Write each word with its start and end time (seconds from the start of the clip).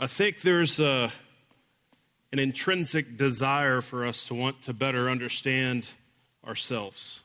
I 0.00 0.06
think 0.06 0.42
there's 0.42 0.78
a, 0.78 1.12
an 2.32 2.38
intrinsic 2.38 3.16
desire 3.16 3.80
for 3.80 4.06
us 4.06 4.22
to 4.26 4.34
want 4.34 4.62
to 4.62 4.72
better 4.72 5.10
understand 5.10 5.88
ourselves. 6.46 7.18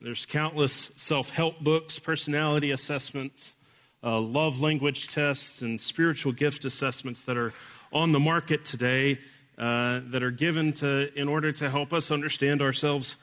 There's 0.00 0.24
countless 0.24 0.90
self 0.96 1.28
help 1.28 1.60
books, 1.60 1.98
personality 1.98 2.70
assessments, 2.70 3.54
uh, 4.02 4.18
love 4.18 4.62
language 4.62 5.08
tests, 5.08 5.60
and 5.60 5.78
spiritual 5.78 6.32
gift 6.32 6.64
assessments 6.64 7.22
that 7.24 7.36
are 7.36 7.52
on 7.92 8.12
the 8.12 8.20
market 8.20 8.64
today 8.64 9.18
uh, 9.58 10.00
that 10.06 10.22
are 10.22 10.30
given 10.30 10.72
to, 10.74 11.12
in 11.20 11.28
order 11.28 11.52
to 11.52 11.68
help 11.68 11.92
us 11.92 12.10
understand 12.10 12.62
ourselves 12.62 13.16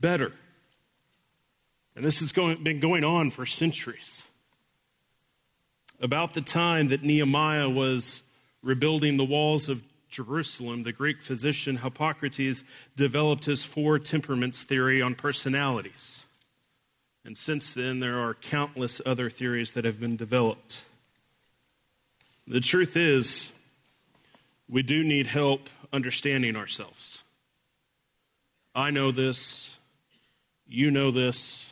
better. 0.00 0.32
And 1.96 2.04
this 2.04 2.20
has 2.20 2.32
going, 2.32 2.62
been 2.62 2.80
going 2.80 3.04
on 3.04 3.30
for 3.30 3.46
centuries. 3.46 4.22
About 6.00 6.34
the 6.34 6.40
time 6.40 6.88
that 6.88 7.02
Nehemiah 7.02 7.68
was 7.68 8.22
rebuilding 8.62 9.16
the 9.16 9.24
walls 9.24 9.68
of 9.68 9.82
Jerusalem, 10.08 10.82
the 10.82 10.92
Greek 10.92 11.22
physician 11.22 11.78
Hippocrates 11.78 12.62
developed 12.96 13.46
his 13.46 13.64
four 13.64 13.98
temperaments 13.98 14.62
theory 14.62 15.02
on 15.02 15.14
personalities. 15.14 16.24
And 17.24 17.38
since 17.38 17.72
then, 17.72 18.00
there 18.00 18.18
are 18.18 18.34
countless 18.34 19.00
other 19.06 19.30
theories 19.30 19.72
that 19.72 19.84
have 19.84 19.98
been 19.98 20.16
developed. 20.16 20.82
The 22.46 22.60
truth 22.60 22.96
is, 22.96 23.50
we 24.68 24.82
do 24.82 25.02
need 25.02 25.26
help 25.26 25.68
understanding 25.92 26.54
ourselves. 26.56 27.22
I 28.74 28.90
know 28.90 29.10
this. 29.10 29.74
You 30.68 30.90
know 30.90 31.10
this. 31.10 31.66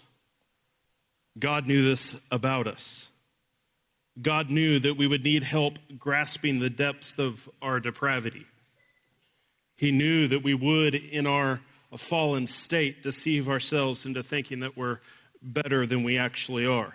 God 1.39 1.67
knew 1.67 1.83
this 1.83 2.17
about 2.31 2.67
us. 2.67 3.09
God 4.21 4.51
knew 4.51 4.79
that 4.81 4.97
we 4.97 5.07
would 5.07 5.25
need 5.25 5.43
help 5.43 5.79
grasping 5.99 6.59
the 6.59 6.71
depths 6.71 7.19
of 7.19 7.49
our 7.63 7.81
depravity. 7.81 8.47
He 9.77 9.91
knew 9.91 10.29
that 10.29 10.43
we 10.43 10.55
would, 10.55 10.95
in 10.95 11.27
our 11.27 11.61
fallen 11.97 12.47
state, 12.47 13.03
deceive 13.03 13.49
ourselves 13.49 14.05
into 14.05 14.23
thinking 14.23 14.61
that 14.61 14.77
we're 14.77 14.99
better 15.43 15.87
than 15.87 16.03
we 16.03 16.19
actually 16.19 16.67
are. 16.67 16.95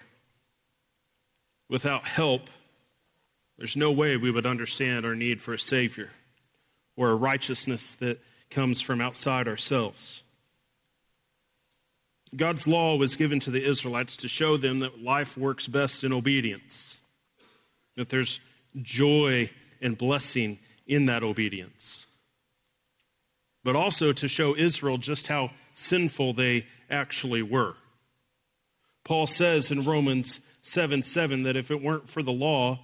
Without 1.70 2.08
help, 2.08 2.50
there's 3.58 3.76
no 3.76 3.92
way 3.92 4.16
we 4.16 4.32
would 4.32 4.46
understand 4.46 5.06
our 5.06 5.16
need 5.16 5.42
for 5.42 5.54
a 5.54 5.60
Savior 5.60 6.12
or 6.96 7.10
a 7.10 7.16
righteousness 7.16 7.94
that 7.96 8.22
comes 8.50 8.80
from 8.80 9.02
outside 9.02 9.48
ourselves. 9.48 10.22
God's 12.36 12.68
law 12.68 12.96
was 12.96 13.16
given 13.16 13.40
to 13.42 13.52
the 13.52 13.66
Israelites 13.68 14.16
to 14.18 14.28
show 14.28 14.58
them 14.58 14.80
that 14.80 15.02
life 15.02 15.38
works 15.38 15.68
best 15.68 16.04
in 16.04 16.14
obedience, 16.14 16.98
that 17.98 18.10
there's 18.10 18.40
joy 18.82 19.50
and 19.82 19.98
blessing 19.98 20.60
in 20.86 21.08
that 21.08 21.24
obedience. 21.24 22.06
But 23.64 23.76
also 23.76 24.14
to 24.14 24.28
show 24.30 24.56
Israel 24.56 24.98
just 24.98 25.28
how 25.28 25.52
sinful 25.74 26.34
they 26.34 26.66
actually 26.90 27.42
were. 27.42 27.74
Paul 29.04 29.28
says 29.28 29.72
in 29.72 29.84
Romans 29.84 30.40
7 30.62 31.04
7 31.04 31.44
that 31.44 31.58
if 31.58 31.70
it 31.70 31.82
weren't 31.82 32.10
for 32.10 32.24
the 32.24 32.32
law, 32.32 32.80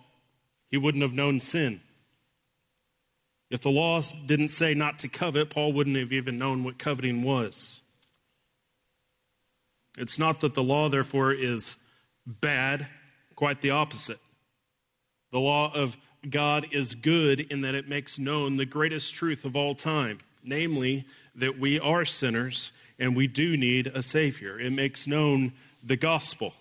he 0.69 0.77
wouldn't 0.77 1.03
have 1.03 1.13
known 1.13 1.39
sin. 1.39 1.79
If 3.49 3.61
the 3.61 3.69
law 3.69 4.01
didn't 4.25 4.49
say 4.49 4.73
not 4.73 4.99
to 4.99 5.07
covet, 5.07 5.49
Paul 5.49 5.73
wouldn't 5.73 5.95
have 5.95 6.11
even 6.11 6.39
known 6.39 6.63
what 6.63 6.79
coveting 6.79 7.23
was. 7.23 7.81
It's 9.97 10.17
not 10.17 10.41
that 10.41 10.55
the 10.55 10.63
law, 10.63 10.89
therefore, 10.89 11.31
is 11.31 11.75
bad, 12.25 12.87
quite 13.35 13.61
the 13.61 13.69
opposite. 13.69 14.19
The 15.33 15.39
law 15.39 15.73
of 15.73 15.97
God 16.29 16.67
is 16.71 16.93
good 16.93 17.39
in 17.39 17.61
that 17.61 17.73
it 17.73 17.89
makes 17.89 18.19
known 18.19 18.57
the 18.57 18.67
greatest 18.67 19.15
truth 19.15 19.45
of 19.45 19.55
all 19.55 19.73
time, 19.73 20.19
namely 20.43 21.05
that 21.33 21.57
we 21.57 21.79
are 21.79 22.05
sinners 22.05 22.71
and 22.99 23.15
we 23.15 23.25
do 23.25 23.57
need 23.57 23.87
a 23.87 24.03
Savior. 24.03 24.59
It 24.59 24.69
makes 24.69 25.07
known 25.07 25.53
the 25.83 25.95
gospel. 25.95 26.53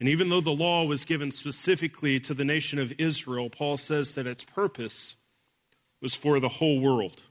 And 0.00 0.08
even 0.08 0.30
though 0.30 0.40
the 0.40 0.50
law 0.50 0.84
was 0.84 1.04
given 1.04 1.30
specifically 1.30 2.18
to 2.18 2.34
the 2.34 2.44
nation 2.44 2.80
of 2.80 2.92
Israel, 2.98 3.50
Paul 3.50 3.76
says 3.76 4.14
that 4.14 4.26
its 4.26 4.42
purpose 4.42 5.14
was 6.02 6.16
for 6.16 6.40
the 6.40 6.48
whole 6.48 6.80
world. 6.80 7.22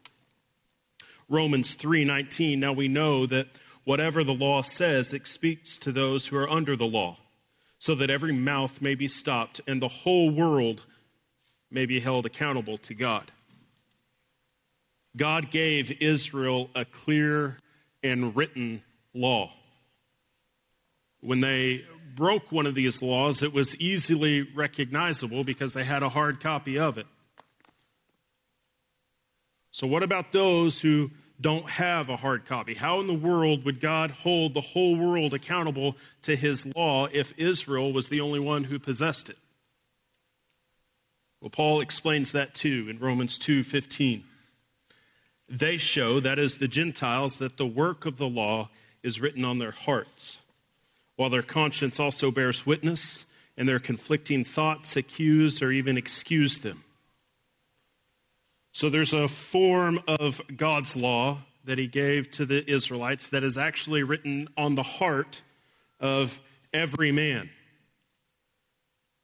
Romans 1.28 1.76
3:19 1.76 2.62
Now 2.62 2.72
we 2.72 2.88
know 2.88 3.26
that 3.26 3.50
whatever 3.84 4.24
the 4.24 4.34
law 4.34 4.62
says 4.62 5.14
it 5.14 5.28
speaks 5.28 5.78
to 5.80 5.92
those 5.92 6.28
who 6.28 6.38
are 6.38 6.50
under 6.50 6.78
the 6.78 6.88
law, 6.88 7.18
so 7.84 7.96
that 7.96 8.10
every 8.10 8.32
mouth 8.32 8.82
may 8.82 8.96
be 8.96 9.10
stopped 9.10 9.60
and 9.68 9.82
the 9.82 9.90
whole 9.90 10.32
world 10.32 10.86
may 11.70 11.86
be 11.86 12.00
held 12.00 12.26
accountable 12.26 12.78
to 12.78 12.94
God. 12.94 13.30
God 15.18 15.52
gave 15.52 15.92
Israel 16.02 16.70
a 16.76 16.86
clear 16.86 17.58
and 18.02 18.34
written 18.38 18.84
law. 19.14 19.52
When 21.20 21.42
they 21.42 21.84
broke 22.16 22.54
one 22.54 22.68
of 22.68 22.74
these 22.74 23.02
laws, 23.02 23.44
it 23.44 23.52
was 23.52 23.76
easily 23.82 24.44
recognizable 24.44 25.44
because 25.44 25.74
they 25.74 25.84
had 25.84 26.04
a 26.04 26.10
hard 26.10 26.40
copy 26.40 26.80
of 26.80 26.98
it. 26.98 27.08
So, 29.72 29.88
what 29.88 30.04
about 30.04 30.32
those 30.32 30.80
who 30.80 31.12
don't 31.44 31.70
have 31.70 32.10
a 32.10 32.18
hard 32.18 32.46
copy? 32.46 32.74
How 32.74 33.00
in 33.00 33.06
the 33.06 33.14
world 33.14 33.66
would 33.66 33.80
God 33.80 34.10
hold 34.10 34.56
the 34.56 34.62
whole 34.62 34.96
world 34.96 35.36
accountable 35.36 35.96
to 36.24 36.36
his 36.36 36.66
law 36.76 37.08
if 37.12 37.38
Israel 37.38 37.94
was 37.94 38.08
the 38.08 38.22
only 38.22 38.40
one 38.40 38.64
who 38.64 38.80
possessed 38.80 39.30
it? 39.30 39.38
Well, 41.40 41.52
Paul 41.52 41.82
explains 41.82 42.32
that 42.32 42.56
too 42.56 42.88
in 42.90 42.98
Romans 42.98 43.38
2:15. 43.38 44.24
They 45.48 45.78
show, 45.78 46.20
that 46.20 46.40
is 46.40 46.58
the 46.58 46.68
Gentiles, 46.68 47.38
that 47.38 47.58
the 47.58 47.68
work 47.68 48.08
of 48.08 48.18
the 48.18 48.28
law 48.28 48.70
is 49.04 49.22
written 49.22 49.46
on 49.46 49.60
their 49.60 49.72
hearts 49.72 50.38
while 51.16 51.30
their 51.30 51.44
conscience 51.44 52.00
also 52.00 52.32
bears 52.32 52.66
witness, 52.66 53.26
and 53.56 53.68
their 53.68 53.80
conflicting 53.80 54.44
thoughts 54.44 54.96
accuse 54.96 55.62
or 55.62 55.72
even 55.72 55.96
excuse 55.96 56.60
them. 56.60 56.84
So 58.76 58.90
there's 58.90 59.14
a 59.14 59.28
form 59.28 60.00
of 60.08 60.42
God's 60.58 60.96
law 60.96 61.44
that 61.66 61.78
he 61.78 61.86
gave 61.86 62.32
to 62.32 62.46
the 62.46 62.68
Israelites 62.68 63.28
that 63.28 63.44
is 63.44 63.56
actually 63.56 64.02
written 64.02 64.50
on 64.58 64.74
the 64.74 64.82
heart 64.82 65.44
of 66.00 66.40
every 66.74 67.12
man. 67.12 67.52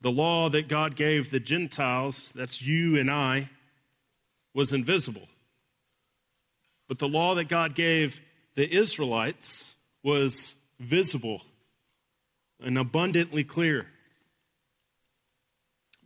The 0.02 0.12
law 0.12 0.50
that 0.50 0.68
God 0.68 0.96
gave 0.96 1.32
the 1.32 1.40
Gentiles, 1.40 2.32
that's 2.36 2.62
you 2.62 2.96
and 2.98 3.10
I, 3.10 3.50
was 4.54 4.72
invisible. 4.72 5.28
But 6.88 7.00
the 7.00 7.10
law 7.10 7.34
that 7.34 7.50
God 7.50 7.74
gave 7.74 8.22
the 8.54 8.72
Israelites 8.72 9.74
was 10.04 10.54
visible 10.80 11.42
and 12.64 12.78
abundantly 12.78 13.44
clear. 13.44 13.88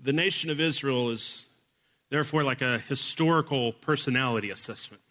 The 0.01 0.13
nation 0.13 0.49
of 0.49 0.61
Israel 0.61 1.09
is 1.09 1.47
therefore 2.13 2.44
like 2.44 2.62
a 2.62 2.78
historical 2.78 3.74
personality 3.74 4.51
assessment. 4.51 5.01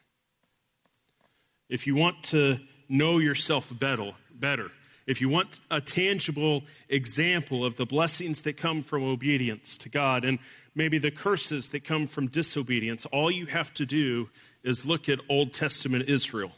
If 1.69 1.85
you 1.85 1.97
want 1.97 2.23
to 2.25 2.61
know 2.89 3.19
yourself 3.19 3.73
better, 3.77 4.13
better, 4.33 4.71
if 5.09 5.21
you 5.21 5.29
want 5.29 5.61
a 5.69 5.81
tangible 5.81 6.63
example 6.89 7.65
of 7.65 7.77
the 7.77 7.87
blessings 7.87 8.43
that 8.43 8.57
come 8.57 8.85
from 8.85 9.03
obedience 9.03 9.77
to 9.79 9.89
God 9.89 10.25
and 10.25 10.39
maybe 10.77 10.99
the 10.99 11.11
curses 11.11 11.71
that 11.71 11.83
come 11.83 12.07
from 12.07 12.29
disobedience, 12.29 13.05
all 13.07 13.33
you 13.33 13.47
have 13.47 13.75
to 13.75 13.85
do 13.85 14.31
is 14.63 14.87
look 14.87 15.09
at 15.09 15.19
Old 15.29 15.53
Testament 15.53 16.09
Israel. 16.09 16.53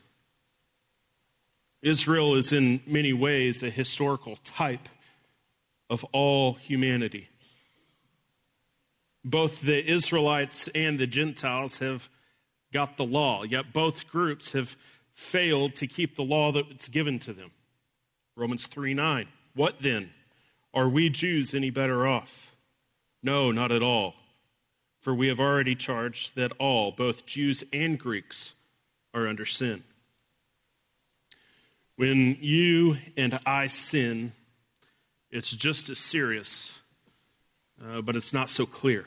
Israel 1.80 2.34
is 2.34 2.52
in 2.52 2.82
many 2.86 3.14
ways 3.14 3.62
a 3.62 3.70
historical 3.70 4.36
type 4.44 4.90
of 5.88 6.04
all 6.12 6.52
humanity. 6.52 7.28
Both 9.24 9.62
the 9.62 9.84
Israelites 9.84 10.68
and 10.74 10.98
the 10.98 11.06
Gentiles 11.06 11.78
have 11.78 12.08
got 12.72 12.96
the 12.96 13.04
law, 13.04 13.42
yet 13.42 13.72
both 13.72 14.08
groups 14.08 14.52
have 14.52 14.76
failed 15.14 15.76
to 15.76 15.86
keep 15.86 16.16
the 16.16 16.24
law 16.24 16.52
that's 16.52 16.88
given 16.88 17.18
to 17.20 17.32
them. 17.32 17.50
Romans 18.36 18.66
3 18.66 18.94
9. 18.94 19.28
What 19.54 19.80
then? 19.80 20.10
Are 20.74 20.88
we 20.88 21.08
Jews 21.08 21.54
any 21.54 21.70
better 21.70 22.06
off? 22.06 22.54
No, 23.22 23.52
not 23.52 23.70
at 23.70 23.82
all. 23.82 24.14
For 25.00 25.14
we 25.14 25.28
have 25.28 25.38
already 25.38 25.74
charged 25.74 26.34
that 26.34 26.52
all, 26.58 26.90
both 26.90 27.26
Jews 27.26 27.62
and 27.72 27.98
Greeks, 27.98 28.54
are 29.12 29.28
under 29.28 29.44
sin. 29.44 29.84
When 31.96 32.36
you 32.40 32.96
and 33.16 33.38
I 33.46 33.68
sin, 33.68 34.32
it's 35.30 35.50
just 35.50 35.88
as 35.88 35.98
serious, 35.98 36.78
uh, 37.84 38.00
but 38.00 38.16
it's 38.16 38.32
not 38.32 38.50
so 38.50 38.66
clear. 38.66 39.06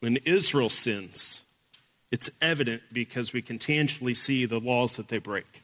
When 0.00 0.16
Israel 0.18 0.70
sins, 0.70 1.40
it's 2.10 2.30
evident 2.40 2.82
because 2.92 3.32
we 3.32 3.42
can 3.42 3.58
tangibly 3.58 4.14
see 4.14 4.46
the 4.46 4.60
laws 4.60 4.96
that 4.96 5.08
they 5.08 5.18
break. 5.18 5.62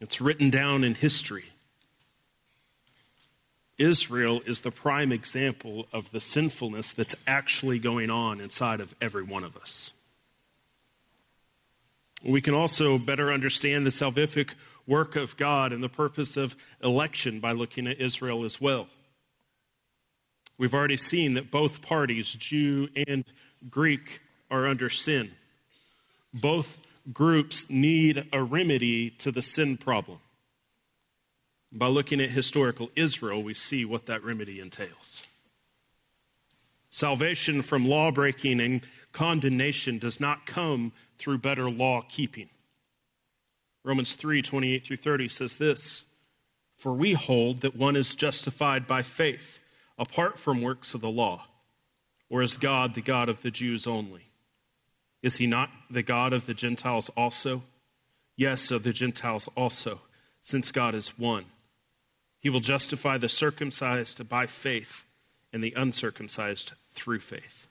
It's 0.00 0.20
written 0.20 0.50
down 0.50 0.84
in 0.84 0.94
history. 0.94 1.44
Israel 3.78 4.42
is 4.46 4.60
the 4.60 4.70
prime 4.70 5.10
example 5.10 5.86
of 5.92 6.10
the 6.10 6.20
sinfulness 6.20 6.92
that's 6.92 7.14
actually 7.26 7.78
going 7.78 8.10
on 8.10 8.40
inside 8.40 8.80
of 8.80 8.94
every 9.00 9.22
one 9.22 9.42
of 9.42 9.56
us. 9.56 9.90
We 12.22 12.42
can 12.42 12.52
also 12.52 12.98
better 12.98 13.32
understand 13.32 13.86
the 13.86 13.90
salvific 13.90 14.50
work 14.86 15.16
of 15.16 15.36
God 15.38 15.72
and 15.72 15.82
the 15.82 15.88
purpose 15.88 16.36
of 16.36 16.54
election 16.82 17.40
by 17.40 17.52
looking 17.52 17.86
at 17.86 18.00
Israel 18.00 18.44
as 18.44 18.60
well. 18.60 18.88
We've 20.60 20.74
already 20.74 20.98
seen 20.98 21.32
that 21.34 21.50
both 21.50 21.80
parties, 21.80 22.30
Jew 22.34 22.90
and 23.08 23.24
Greek, 23.70 24.20
are 24.50 24.66
under 24.66 24.90
sin. 24.90 25.30
Both 26.34 26.80
groups 27.14 27.70
need 27.70 28.28
a 28.30 28.42
remedy 28.42 29.08
to 29.20 29.32
the 29.32 29.40
sin 29.40 29.78
problem. 29.78 30.18
By 31.72 31.86
looking 31.86 32.20
at 32.20 32.32
historical 32.32 32.90
Israel, 32.94 33.42
we 33.42 33.54
see 33.54 33.86
what 33.86 34.04
that 34.04 34.22
remedy 34.22 34.60
entails. 34.60 35.22
Salvation 36.90 37.62
from 37.62 37.86
law 37.88 38.10
breaking 38.10 38.60
and 38.60 38.82
condemnation 39.12 39.98
does 39.98 40.20
not 40.20 40.44
come 40.44 40.92
through 41.16 41.38
better 41.38 41.70
law 41.70 42.02
keeping. 42.06 42.50
Romans 43.82 44.14
3 44.14 44.42
28 44.42 44.84
through 44.84 44.98
30 44.98 45.28
says 45.28 45.54
this 45.54 46.02
For 46.76 46.92
we 46.92 47.14
hold 47.14 47.62
that 47.62 47.76
one 47.76 47.96
is 47.96 48.14
justified 48.14 48.86
by 48.86 49.00
faith, 49.00 49.59
apart 50.00 50.38
from 50.38 50.62
works 50.62 50.94
of 50.94 51.02
the 51.02 51.10
law. 51.10 51.46
Or 52.30 52.42
is 52.42 52.56
God 52.56 52.94
the 52.94 53.02
God 53.02 53.28
of 53.28 53.42
the 53.42 53.50
Jews 53.50 53.86
only? 53.86 54.22
Is 55.22 55.36
he 55.36 55.46
not 55.46 55.70
the 55.90 56.02
God 56.02 56.32
of 56.32 56.46
the 56.46 56.54
Gentiles 56.54 57.10
also? 57.10 57.62
Yes, 58.34 58.70
of 58.70 58.82
the 58.82 58.94
Gentiles 58.94 59.48
also, 59.54 60.00
since 60.40 60.72
God 60.72 60.94
is 60.94 61.18
one. 61.18 61.44
He 62.38 62.48
will 62.48 62.60
justify 62.60 63.18
the 63.18 63.28
circumcised 63.28 64.26
by 64.28 64.46
faith 64.46 65.04
and 65.52 65.62
the 65.62 65.74
uncircumcised 65.76 66.72
through 66.92 67.20
faith. 67.20 67.66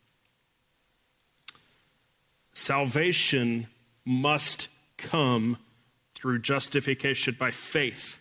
Salvation 2.54 3.68
must 4.06 4.68
come 4.98 5.58
through 6.14 6.40
justification 6.40 7.36
by 7.40 7.50
faith 7.50 8.20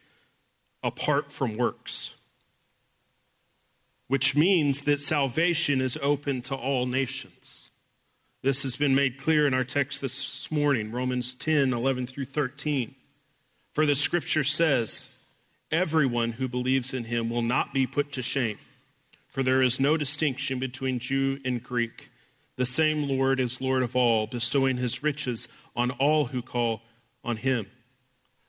apart 0.83 1.33
from 1.33 1.57
works, 1.57 2.15
which 4.09 4.35
means 4.35 4.83
that 4.83 5.01
salvation 5.01 5.81
is 5.81 5.99
open 6.03 6.43
to 6.43 6.55
all 6.55 6.87
nations. 6.87 7.71
This 8.43 8.63
has 8.63 8.77
been 8.77 8.95
made 8.95 9.19
clear 9.19 9.47
in 9.47 9.55
our 9.55 9.65
text 9.65 10.01
this 10.01 10.51
morning, 10.51 10.91
Romans 10.91 11.35
10 11.35 11.73
11 11.73 12.07
through 12.07 12.25
13. 12.25 12.95
For 13.75 13.85
the 13.87 13.95
scripture 13.95 14.45
says, 14.45 15.09
Everyone 15.71 16.33
who 16.33 16.49
believes 16.49 16.95
in 16.95 17.05
him 17.05 17.29
will 17.29 17.43
not 17.43 17.75
be 17.75 17.87
put 17.87 18.11
to 18.13 18.23
shame, 18.23 18.59
for 19.29 19.43
there 19.43 19.61
is 19.61 19.79
no 19.79 19.97
distinction 19.97 20.59
between 20.59 20.99
Jew 20.99 21.39
and 21.45 21.63
Greek. 21.63 22.11
The 22.57 22.67
same 22.67 23.07
Lord 23.07 23.39
is 23.39 23.61
Lord 23.61 23.83
of 23.83 23.95
all, 23.95 24.27
bestowing 24.27 24.79
his 24.79 25.03
riches 25.03 25.47
on 25.77 25.91
all 25.93 26.27
who 26.27 26.41
call 26.41 26.83
on 27.23 27.37
him. 27.37 27.67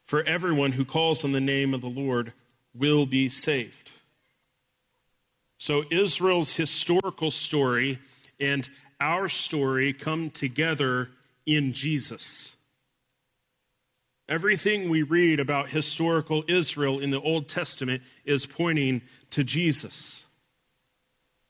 For 0.05 0.23
everyone 0.23 0.71
who 0.71 0.85
calls 0.85 1.23
on 1.23 1.33
the 1.33 1.41
name 1.41 1.73
of 1.73 1.81
the 1.81 1.87
Lord 1.87 2.33
will 2.73 3.05
be 3.05 3.27
saved. 3.29 3.88
So 5.59 5.83
Israel's 5.91 6.53
historical 6.53 7.31
story 7.31 7.99
and 8.39 8.67
our 9.01 9.27
story 9.27 9.91
come 9.91 10.29
together 10.29 11.09
in 11.45 11.73
Jesus. 11.73 12.53
Everything 14.29 14.89
we 14.89 15.03
read 15.03 15.41
about 15.41 15.69
historical 15.69 16.45
Israel 16.47 16.99
in 16.99 17.09
the 17.09 17.19
Old 17.19 17.49
Testament 17.49 18.01
is 18.23 18.45
pointing 18.45 19.01
to 19.31 19.43
Jesus. 19.43 20.23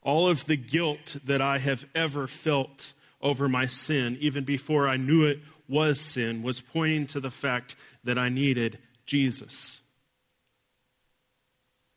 All 0.01 0.27
of 0.27 0.45
the 0.45 0.57
guilt 0.57 1.17
that 1.23 1.41
I 1.41 1.59
have 1.59 1.85
ever 1.93 2.25
felt 2.25 2.93
over 3.21 3.47
my 3.47 3.67
sin, 3.67 4.17
even 4.19 4.43
before 4.43 4.87
I 4.87 4.97
knew 4.97 5.25
it 5.25 5.39
was 5.67 6.01
sin, 6.01 6.41
was 6.41 6.61
pointing 6.61 7.05
to 7.07 7.19
the 7.19 7.29
fact 7.29 7.75
that 8.03 8.17
I 8.17 8.29
needed 8.29 8.79
Jesus. 9.05 9.81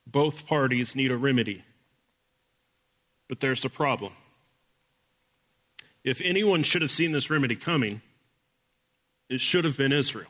Both 0.07 0.47
parties 0.47 0.95
need 0.95 1.11
a 1.11 1.17
remedy. 1.17 1.65
But 3.33 3.41
there's 3.41 3.65
a 3.65 3.71
problem. 3.71 4.13
If 6.05 6.21
anyone 6.21 6.65
should 6.65 6.83
have 6.83 6.93
seen 6.93 7.13
this 7.13 7.31
remedy 7.31 7.57
coming, 7.57 8.03
it 9.31 9.41
should 9.41 9.65
have 9.65 9.79
been 9.79 9.91
Israel. 9.91 10.29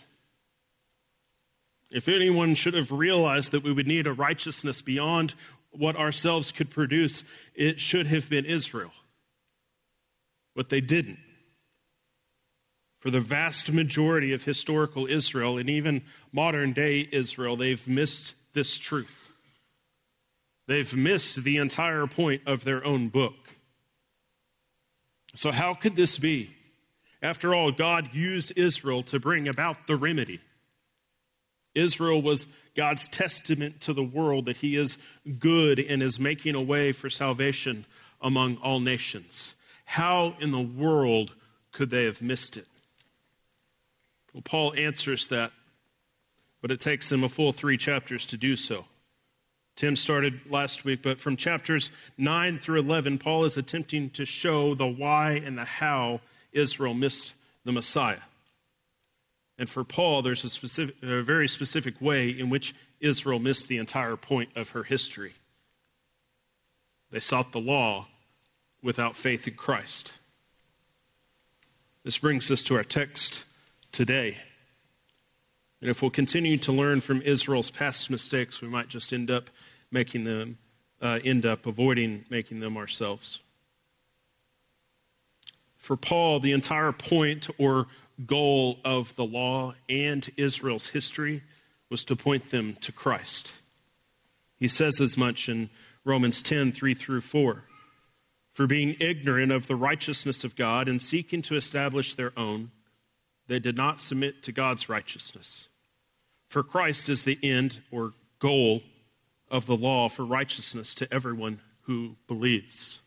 If 1.91 2.09
anyone 2.09 2.55
should 2.55 2.75
have 2.75 2.93
realized 2.93 3.51
that 3.51 3.65
we 3.65 3.73
would 3.73 3.89
need 3.89 4.07
a 4.07 4.13
righteousness 4.13 4.83
beyond 4.83 5.35
what 5.73 5.97
ourselves 5.97 6.53
could 6.53 6.71
produce, 6.71 7.25
it 7.57 7.81
should 7.81 8.07
have 8.07 8.31
been 8.31 8.45
Israel. 8.45 8.93
But 10.55 10.69
they 10.69 10.81
didn't. 10.81 11.19
For 13.01 13.11
the 13.11 13.19
vast 13.19 13.73
majority 13.73 14.33
of 14.33 14.45
historical 14.45 15.09
Israel 15.09 15.59
and 15.59 15.69
even 15.69 16.03
modern 16.31 16.73
day 16.73 17.09
Israel, 17.11 17.57
they've 17.57 17.89
missed 17.89 18.37
this 18.53 18.79
truth. 18.79 19.22
They've 20.67 20.95
missed 20.95 21.43
the 21.43 21.57
entire 21.57 22.07
point 22.07 22.43
of 22.47 22.65
their 22.65 22.85
own 22.85 23.09
book. 23.09 23.35
So, 25.35 25.51
how 25.51 25.75
could 25.75 25.97
this 25.97 26.19
be? 26.19 26.55
After 27.23 27.55
all, 27.55 27.71
God 27.71 28.15
used 28.15 28.53
Israel 28.57 29.03
to 29.05 29.21
bring 29.21 29.49
about 29.49 29.87
the 29.87 29.97
remedy. 29.97 30.41
Israel 31.75 32.21
was 32.21 32.47
God's 32.77 33.09
testament 33.09 33.81
to 33.83 33.93
the 33.93 34.03
world 34.03 34.47
that 34.47 34.59
He 34.59 34.77
is 34.77 34.99
good 35.39 35.79
and 35.79 36.03
is 36.03 36.21
making 36.21 36.55
a 36.55 36.63
way 36.63 36.93
for 36.93 37.09
salvation 37.09 37.87
among 38.21 38.57
all 38.57 38.81
nations. 38.81 39.55
How 39.85 40.37
in 40.41 40.53
the 40.53 40.61
world 40.61 41.35
could 41.73 41.91
they 41.91 42.05
have 42.05 42.23
missed 42.23 42.57
it? 42.57 42.67
Well, 44.33 44.43
Paul 44.43 44.75
answers 44.75 45.27
that, 45.29 45.53
but 46.61 46.71
it 46.71 46.81
takes 46.81 47.11
him 47.11 47.25
a 47.25 47.29
full 47.29 47.53
three 47.53 47.77
chapters 47.77 48.25
to 48.27 48.37
do 48.37 48.57
so. 48.57 48.87
Tim 49.77 49.97
started 49.97 50.41
last 50.51 50.85
week, 50.85 51.01
but 51.03 51.21
from 51.21 51.37
chapters 51.37 51.91
9 52.19 52.59
through 52.59 52.81
11, 52.81 53.19
Paul 53.19 53.45
is 53.45 53.57
attempting 53.57 54.11
to 54.11 54.25
show 54.25 54.75
the 54.75 54.87
why 54.87 55.33
and 55.33 55.57
the 55.57 55.65
how 55.65 56.21
Israel 56.53 56.95
missed 56.95 57.35
the 57.65 57.73
Messiah. 57.73 58.21
And 59.59 59.69
for 59.69 59.85
Paul, 59.85 60.23
there's 60.23 60.45
a, 60.45 60.51
specific, 60.51 60.97
a 61.03 61.23
very 61.23 61.49
specific 61.49 62.01
way 62.01 62.29
in 62.29 62.51
which 62.51 62.75
Israel 63.01 63.39
missed 63.39 63.69
the 63.69 63.79
entire 63.79 64.17
point 64.17 64.51
of 64.57 64.71
her 64.71 64.83
history. 64.83 65.33
They 67.11 67.21
sought 67.21 67.53
the 67.53 67.61
law 67.61 68.09
without 68.83 69.17
faith 69.17 69.47
in 69.47 69.55
Christ. 69.55 70.13
This 72.05 72.19
brings 72.19 72.51
us 72.51 72.63
to 72.65 72.77
our 72.77 72.85
text 72.85 73.45
today. 73.93 74.39
And 75.83 75.91
if 75.91 76.01
we'll 76.01 76.13
continue 76.13 76.57
to 76.59 76.71
learn 76.71 77.01
from 77.01 77.23
Israel's 77.23 77.73
past 77.73 78.09
mistakes, 78.09 78.63
we 78.63 78.69
might 78.69 78.89
just 78.89 79.13
end 79.13 79.33
up 79.33 79.51
making 79.91 80.23
them, 80.23 80.59
uh, 81.01 81.19
end 81.25 81.45
up 81.45 81.67
avoiding 81.67 82.25
making 82.31 82.61
them 82.61 82.77
ourselves. 82.77 83.41
For 85.77 85.97
Paul, 85.97 86.39
the 86.39 86.53
entire 86.53 86.93
point 86.93 87.49
or 87.59 87.89
goal 88.25 88.79
of 88.85 89.17
the 89.17 89.25
law 89.25 89.75
and 89.89 90.31
Israel's 90.37 90.87
history 90.87 91.43
was 91.91 92.05
to 92.05 92.15
point 92.15 92.53
them 92.53 92.77
to 92.83 92.93
Christ. 92.93 93.51
He 94.57 94.69
says 94.69 95.01
as 95.01 95.19
much 95.19 95.49
in 95.49 95.69
Romans 96.05 96.45
10 96.45 96.71
3 96.71 96.95
through 96.95 97.23
4. 97.23 97.65
For 98.53 98.69
being 98.69 98.95
ignorant 99.01 99.51
of 99.51 99.67
the 99.67 99.75
righteousness 99.75 100.45
of 100.45 100.55
God 100.55 100.87
and 100.87 101.03
seeking 101.03 101.43
to 101.43 101.57
establish 101.57 102.15
their 102.15 102.33
own, 102.37 102.71
they 103.49 103.59
did 103.59 103.77
not 103.77 104.01
submit 104.01 104.45
to 104.45 104.53
God's 104.53 104.89
righteousness. 104.89 105.67
For 106.53 106.63
Christ 106.63 107.09
is 107.09 107.25
the 107.25 107.39
end 107.43 107.81
or 107.91 108.13
goal 108.39 108.83
of 109.51 109.65
the 109.65 109.75
law 109.75 110.11
for 110.11 110.23
righteousness 110.23 110.95
to 110.97 111.11
everyone 111.11 111.63
who 111.85 112.17
believes. 112.27 112.99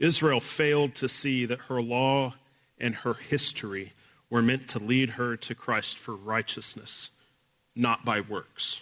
Israel 0.00 0.40
failed 0.40 0.96
to 0.96 1.08
see 1.08 1.46
that 1.46 1.60
her 1.68 1.80
law 1.80 2.34
and 2.76 2.96
her 2.96 3.14
history 3.14 3.92
were 4.28 4.42
meant 4.42 4.66
to 4.70 4.80
lead 4.80 5.10
her 5.10 5.36
to 5.36 5.54
Christ 5.54 5.96
for 5.96 6.16
righteousness, 6.16 7.10
not 7.76 8.04
by 8.04 8.20
works. 8.20 8.80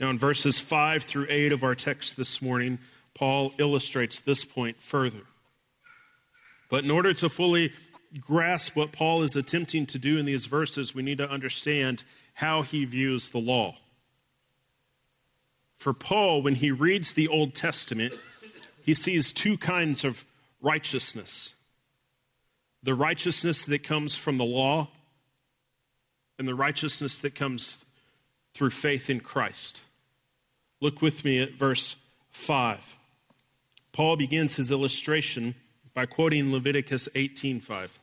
Now, 0.00 0.10
in 0.10 0.18
verses 0.18 0.58
5 0.58 1.04
through 1.04 1.28
8 1.28 1.52
of 1.52 1.62
our 1.62 1.76
text 1.76 2.16
this 2.16 2.42
morning, 2.42 2.80
Paul 3.14 3.52
illustrates 3.58 4.20
this 4.20 4.44
point 4.44 4.82
further. 4.82 5.22
But 6.68 6.82
in 6.82 6.90
order 6.90 7.14
to 7.14 7.28
fully 7.28 7.72
grasp 8.20 8.76
what 8.76 8.92
Paul 8.92 9.22
is 9.22 9.36
attempting 9.36 9.86
to 9.86 9.98
do 9.98 10.18
in 10.18 10.24
these 10.24 10.46
verses, 10.46 10.94
we 10.94 11.02
need 11.02 11.18
to 11.18 11.28
understand 11.28 12.04
how 12.34 12.62
he 12.62 12.84
views 12.84 13.28
the 13.30 13.38
law. 13.38 13.76
For 15.76 15.92
Paul, 15.92 16.42
when 16.42 16.56
he 16.56 16.70
reads 16.70 17.12
the 17.12 17.28
Old 17.28 17.54
Testament, 17.54 18.14
he 18.82 18.94
sees 18.94 19.32
two 19.32 19.56
kinds 19.58 20.04
of 20.04 20.24
righteousness 20.60 21.54
the 22.82 22.94
righteousness 22.94 23.64
that 23.64 23.82
comes 23.82 24.14
from 24.14 24.36
the 24.36 24.44
law 24.44 24.88
and 26.38 26.46
the 26.46 26.54
righteousness 26.54 27.18
that 27.20 27.34
comes 27.34 27.78
through 28.52 28.68
faith 28.68 29.08
in 29.08 29.20
Christ. 29.20 29.80
Look 30.82 31.00
with 31.00 31.24
me 31.24 31.40
at 31.40 31.52
verse 31.52 31.96
5. 32.30 32.94
Paul 33.92 34.16
begins 34.16 34.56
his 34.56 34.70
illustration 34.70 35.54
by 35.94 36.04
quoting 36.04 36.52
Leviticus 36.52 37.08
18:5. 37.14 37.98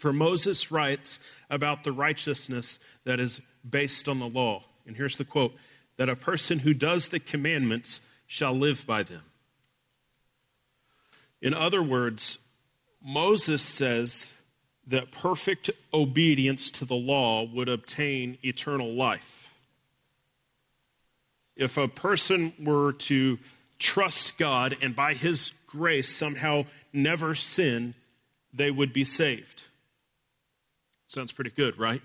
For 0.00 0.14
Moses 0.14 0.72
writes 0.72 1.20
about 1.50 1.84
the 1.84 1.92
righteousness 1.92 2.78
that 3.04 3.20
is 3.20 3.42
based 3.68 4.08
on 4.08 4.18
the 4.18 4.30
law. 4.30 4.64
And 4.86 4.96
here's 4.96 5.18
the 5.18 5.26
quote 5.26 5.54
that 5.98 6.08
a 6.08 6.16
person 6.16 6.60
who 6.60 6.72
does 6.72 7.08
the 7.08 7.20
commandments 7.20 8.00
shall 8.26 8.54
live 8.54 8.86
by 8.86 9.02
them. 9.02 9.20
In 11.42 11.52
other 11.52 11.82
words, 11.82 12.38
Moses 13.04 13.60
says 13.60 14.32
that 14.86 15.10
perfect 15.10 15.68
obedience 15.92 16.70
to 16.70 16.86
the 16.86 16.94
law 16.94 17.42
would 17.42 17.68
obtain 17.68 18.38
eternal 18.42 18.94
life. 18.94 19.50
If 21.56 21.76
a 21.76 21.88
person 21.88 22.54
were 22.58 22.94
to 22.94 23.38
trust 23.78 24.38
God 24.38 24.78
and 24.80 24.96
by 24.96 25.12
his 25.12 25.52
grace 25.66 26.08
somehow 26.08 26.64
never 26.90 27.34
sin, 27.34 27.92
they 28.54 28.70
would 28.70 28.94
be 28.94 29.04
saved. 29.04 29.64
Sounds 31.10 31.32
pretty 31.32 31.50
good, 31.50 31.76
right? 31.76 32.02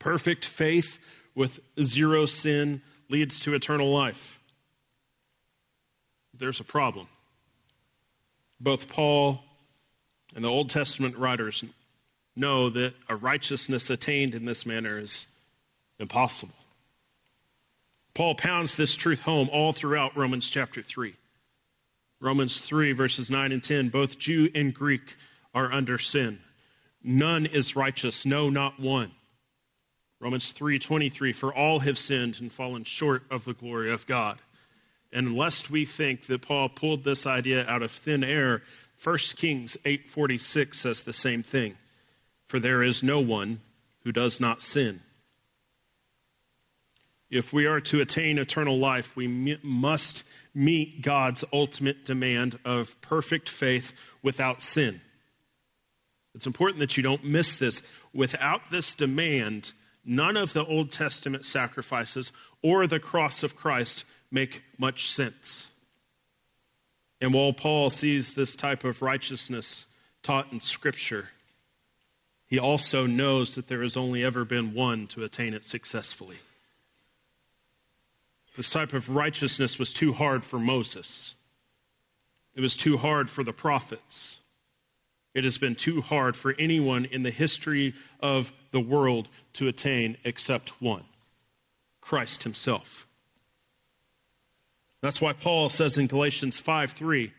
Perfect 0.00 0.44
faith 0.44 0.98
with 1.36 1.60
zero 1.80 2.26
sin 2.26 2.82
leads 3.08 3.38
to 3.38 3.54
eternal 3.54 3.94
life. 3.94 4.40
There's 6.36 6.58
a 6.58 6.64
problem. 6.64 7.06
Both 8.58 8.88
Paul 8.88 9.44
and 10.34 10.44
the 10.44 10.48
Old 10.48 10.68
Testament 10.68 11.16
writers 11.16 11.62
know 12.34 12.70
that 12.70 12.94
a 13.08 13.14
righteousness 13.14 13.88
attained 13.88 14.34
in 14.34 14.46
this 14.46 14.66
manner 14.66 14.98
is 14.98 15.28
impossible. 16.00 16.56
Paul 18.14 18.34
pounds 18.34 18.74
this 18.74 18.96
truth 18.96 19.20
home 19.20 19.48
all 19.52 19.72
throughout 19.72 20.16
Romans 20.16 20.50
chapter 20.50 20.82
3. 20.82 21.14
Romans 22.18 22.62
3, 22.62 22.90
verses 22.90 23.30
9 23.30 23.52
and 23.52 23.62
10 23.62 23.90
both 23.90 24.18
Jew 24.18 24.50
and 24.56 24.74
Greek 24.74 25.14
are 25.54 25.72
under 25.72 25.98
sin. 25.98 26.40
None 27.02 27.46
is 27.46 27.76
righteous, 27.76 28.26
no, 28.26 28.50
not 28.50 28.78
one. 28.78 29.12
Romans 30.18 30.52
3:23 30.52 31.32
for 31.32 31.54
all 31.54 31.80
have 31.80 31.98
sinned 31.98 32.40
and 32.40 32.52
fallen 32.52 32.84
short 32.84 33.24
of 33.30 33.44
the 33.44 33.54
glory 33.54 33.90
of 33.90 34.06
God. 34.06 34.38
And 35.10 35.34
lest 35.34 35.70
we 35.70 35.84
think 35.84 36.26
that 36.26 36.42
Paul 36.42 36.68
pulled 36.68 37.04
this 37.04 37.26
idea 37.26 37.66
out 37.66 37.82
of 37.82 37.90
thin 37.90 38.22
air, 38.22 38.62
1 38.96 39.36
Kings 39.36 39.78
8:46 39.84 40.78
says 40.78 41.02
the 41.02 41.12
same 41.12 41.42
thing. 41.42 41.78
For 42.46 42.60
there 42.60 42.82
is 42.82 43.02
no 43.02 43.18
one 43.18 43.60
who 44.04 44.12
does 44.12 44.40
not 44.40 44.60
sin. 44.60 45.00
If 47.30 47.52
we 47.52 47.64
are 47.64 47.80
to 47.82 48.00
attain 48.00 48.38
eternal 48.38 48.78
life, 48.78 49.14
we 49.16 49.28
must 49.62 50.24
meet 50.52 51.00
God's 51.00 51.44
ultimate 51.52 52.04
demand 52.04 52.58
of 52.64 53.00
perfect 53.00 53.48
faith 53.48 53.92
without 54.20 54.62
sin. 54.62 55.00
It's 56.40 56.46
important 56.46 56.78
that 56.78 56.96
you 56.96 57.02
don't 57.02 57.22
miss 57.22 57.54
this. 57.54 57.82
Without 58.14 58.70
this 58.70 58.94
demand, 58.94 59.74
none 60.06 60.38
of 60.38 60.54
the 60.54 60.64
Old 60.64 60.90
Testament 60.90 61.44
sacrifices 61.44 62.32
or 62.62 62.86
the 62.86 62.98
cross 62.98 63.42
of 63.42 63.56
Christ 63.56 64.06
make 64.30 64.62
much 64.78 65.12
sense. 65.12 65.68
And 67.20 67.34
while 67.34 67.52
Paul 67.52 67.90
sees 67.90 68.32
this 68.32 68.56
type 68.56 68.84
of 68.84 69.02
righteousness 69.02 69.84
taught 70.22 70.50
in 70.50 70.60
Scripture, 70.60 71.28
he 72.46 72.58
also 72.58 73.04
knows 73.04 73.54
that 73.54 73.68
there 73.68 73.82
has 73.82 73.94
only 73.94 74.24
ever 74.24 74.46
been 74.46 74.72
one 74.72 75.08
to 75.08 75.24
attain 75.24 75.52
it 75.52 75.66
successfully. 75.66 76.38
This 78.56 78.70
type 78.70 78.94
of 78.94 79.10
righteousness 79.10 79.78
was 79.78 79.92
too 79.92 80.14
hard 80.14 80.46
for 80.46 80.58
Moses. 80.58 81.34
It 82.54 82.62
was 82.62 82.78
too 82.78 82.96
hard 82.96 83.28
for 83.28 83.44
the 83.44 83.52
prophets. 83.52 84.39
It 85.34 85.44
has 85.44 85.58
been 85.58 85.76
too 85.76 86.00
hard 86.00 86.36
for 86.36 86.54
anyone 86.58 87.04
in 87.04 87.22
the 87.22 87.30
history 87.30 87.94
of 88.20 88.52
the 88.72 88.80
world 88.80 89.28
to 89.54 89.68
attain 89.68 90.16
except 90.24 90.80
one 90.82 91.04
Christ 92.00 92.42
Himself. 92.42 93.06
That's 95.02 95.20
why 95.20 95.32
Paul 95.32 95.68
says 95.68 95.96
in 95.96 96.08
Galatians 96.08 96.58
5 96.58 96.92
3, 96.92 97.32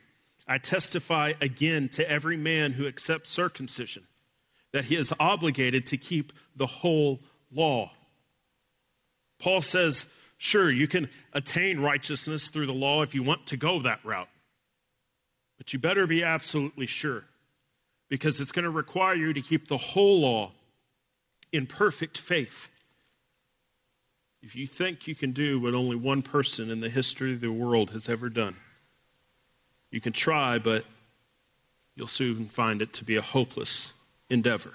I 0.48 0.58
testify 0.58 1.34
again 1.42 1.90
to 1.90 2.10
every 2.10 2.38
man 2.38 2.74
who 2.74 2.88
accepts 2.88 3.30
circumcision 3.30 4.04
that 4.72 4.86
he 4.86 4.96
is 4.96 5.14
obligated 5.20 5.86
to 5.88 5.98
keep 5.98 6.32
the 6.56 6.66
whole 6.66 7.20
law. 7.52 7.92
Paul 9.40 9.62
says, 9.62 10.06
sure, 10.38 10.72
you 10.72 10.88
can 10.88 11.10
attain 11.34 11.80
righteousness 11.80 12.48
through 12.48 12.68
the 12.68 12.74
law 12.74 13.02
if 13.02 13.14
you 13.14 13.22
want 13.22 13.48
to 13.48 13.58
go 13.58 13.82
that 13.82 14.00
route, 14.04 14.30
but 15.58 15.74
you 15.74 15.80
better 15.80 16.08
be 16.08 16.24
absolutely 16.24 16.86
sure 16.86 17.26
because 18.12 18.42
it's 18.42 18.52
going 18.52 18.64
to 18.64 18.70
require 18.70 19.16
you 19.16 19.32
to 19.32 19.42
keep 19.42 19.70
the 19.70 19.78
whole 19.78 20.20
law 20.20 20.52
in 21.54 21.66
perfect 21.66 22.18
faith. 22.18 22.70
If 24.44 24.54
you 24.54 24.68
think 24.68 25.08
you 25.08 25.16
can 25.16 25.32
do 25.32 25.62
what 25.62 25.74
only 25.74 25.96
one 25.96 26.22
person 26.22 26.70
in 26.70 26.82
the 26.82 26.90
history 26.90 27.32
of 27.32 27.40
the 27.40 27.54
world 27.54 27.92
has 27.92 28.10
ever 28.10 28.28
done, 28.28 28.58
you 29.92 30.02
can 30.02 30.12
try, 30.12 30.60
but 30.60 30.84
you'll 31.96 32.06
soon 32.06 32.50
find 32.50 32.82
it 32.82 32.92
to 32.94 33.06
be 33.06 33.16
a 33.16 33.22
hopeless 33.22 33.94
endeavor. 34.30 34.74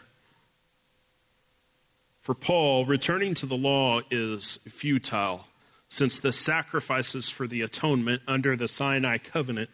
For 2.23 2.35
Paul, 2.35 2.87
returning 2.87 3.35
to 3.35 3.45
the 3.45 3.55
law 3.55 4.00
is 4.11 4.61
futile, 4.66 5.45
since 5.88 6.19
the 6.19 6.33
sacrifices 6.33 7.28
for 7.28 7.47
the 7.47 7.61
atonement 7.61 8.23
under 8.26 8.57
the 8.57 8.66
Sinai 8.66 9.19
covenant 9.19 9.69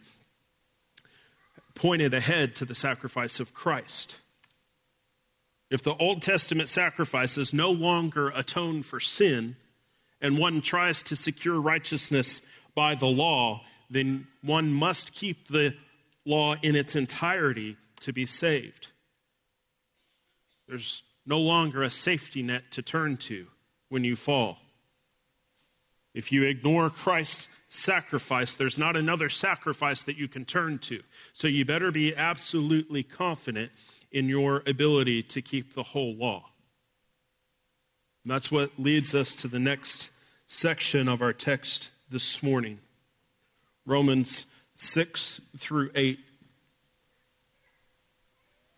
pointed 1.75 2.13
ahead 2.13 2.55
to 2.57 2.65
the 2.65 2.75
sacrifice 2.75 3.39
of 3.39 3.53
Christ. 3.53 4.19
If 5.69 5.81
the 5.81 5.95
Old 5.95 6.21
Testament 6.21 6.69
sacrifices 6.69 7.53
no 7.53 7.71
longer 7.71 8.29
atone 8.29 8.83
for 8.83 8.99
sin, 8.99 9.55
and 10.21 10.37
one 10.37 10.61
tries 10.61 11.03
to 11.03 11.15
secure 11.15 11.59
righteousness 11.59 12.41
by 12.75 12.95
the 12.95 13.07
law, 13.07 13.63
then 13.89 14.27
one 14.41 14.71
must 14.71 15.13
keep 15.13 15.47
the 15.47 15.75
law 16.25 16.55
in 16.61 16.75
its 16.75 16.95
entirety 16.95 17.75
to 17.99 18.13
be 18.13 18.25
saved. 18.25 18.87
There's 20.67 21.03
no 21.25 21.39
longer 21.39 21.83
a 21.83 21.89
safety 21.89 22.41
net 22.41 22.71
to 22.71 22.81
turn 22.81 23.17
to 23.17 23.47
when 23.89 24.03
you 24.03 24.15
fall. 24.15 24.57
If 26.13 26.31
you 26.31 26.43
ignore 26.43 26.89
Christ's 26.89 27.47
sacrifice, 27.69 28.55
there's 28.55 28.77
not 28.77 28.95
another 28.95 29.29
sacrifice 29.29 30.03
that 30.03 30.17
you 30.17 30.27
can 30.27 30.45
turn 30.45 30.77
to. 30.79 31.01
So 31.33 31.47
you 31.47 31.65
better 31.65 31.91
be 31.91 32.15
absolutely 32.15 33.01
confident 33.03 33.71
in 34.11 34.29
your 34.29 34.61
ability 34.67 35.23
to 35.23 35.41
keep 35.41 35.73
the 35.73 35.83
whole 35.83 36.13
law. 36.13 36.51
And 38.23 38.31
that's 38.31 38.51
what 38.51 38.71
leads 38.77 39.15
us 39.15 39.33
to 39.35 39.47
the 39.47 39.59
next 39.59 40.09
section 40.45 41.07
of 41.09 41.21
our 41.21 41.33
text 41.33 41.89
this 42.09 42.43
morning 42.43 42.79
Romans 43.85 44.45
6 44.77 45.41
through 45.57 45.89
8. 45.93 46.19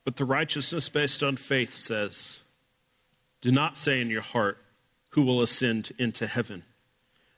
But 0.04 0.16
the 0.16 0.26
righteousness 0.26 0.90
based 0.90 1.22
on 1.22 1.36
faith 1.36 1.76
says, 1.76 2.40
Do 3.42 3.52
not 3.52 3.78
say 3.78 4.02
in 4.02 4.10
your 4.10 4.22
heart, 4.22 4.58
Who 5.12 5.24
will 5.24 5.42
ascend 5.42 5.92
into 6.00 6.26
heaven? 6.26 6.64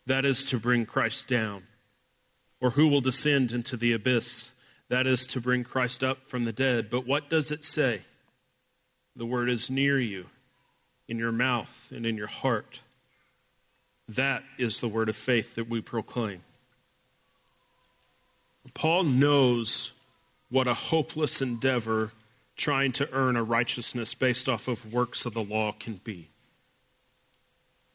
That 0.08 0.24
is 0.24 0.46
to 0.46 0.58
bring 0.58 0.86
Christ 0.86 1.28
down. 1.28 1.64
Or 2.62 2.72
who 2.72 2.88
will 2.88 3.02
descend 3.02 3.52
into 3.52 3.76
the 3.76 3.92
abyss? 3.92 4.52
That 4.88 5.06
is 5.06 5.28
to 5.28 5.42
bring 5.42 5.66
Christ 5.66 6.02
up 6.02 6.28
from 6.28 6.46
the 6.46 6.54
dead. 6.54 6.90
But 6.90 7.06
what 7.06 7.30
does 7.30 7.52
it 7.52 7.66
say? 7.66 8.02
The 9.18 9.26
word 9.26 9.50
is 9.50 9.70
near 9.70 10.00
you, 10.00 10.28
in 11.10 11.20
your 11.20 11.34
mouth 11.34 11.92
and 11.94 12.06
in 12.06 12.16
your 12.16 12.28
heart. 12.28 12.80
That 14.08 14.44
is 14.58 14.80
the 14.80 14.88
word 14.88 15.10
of 15.10 15.16
faith 15.18 15.56
that 15.56 15.70
we 15.70 15.82
proclaim. 15.82 16.42
Paul 18.74 19.04
knows 19.04 19.92
what 20.50 20.68
a 20.68 20.74
hopeless 20.74 21.42
endeavor 21.42 22.12
trying 22.56 22.94
to 22.94 23.12
earn 23.12 23.36
a 23.36 23.44
righteousness 23.44 24.14
based 24.14 24.48
off 24.48 24.70
of 24.70 24.94
works 24.94 25.26
of 25.26 25.34
the 25.34 25.44
law 25.44 25.74
can 25.74 26.00
be 26.04 26.30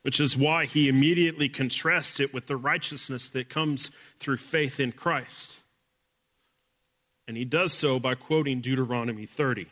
which 0.03 0.21
is 0.21 0.37
why 0.37 0.67
he 0.67 0.89
immediately 0.89 1.49
contrasts 1.49 2.21
it 2.21 2.35
with 2.35 2.47
the 2.47 2.57
righteousness 2.57 3.29
that 3.31 3.49
comes 3.49 3.91
through 4.19 4.37
faith 4.37 4.79
in 4.81 4.93
Christ. 4.93 5.59
And 7.27 7.37
he 7.37 7.45
does 7.45 7.73
so 7.73 7.99
by 7.99 8.15
quoting 8.15 8.61
Deuteronomy 8.61 9.27
30. 9.27 9.69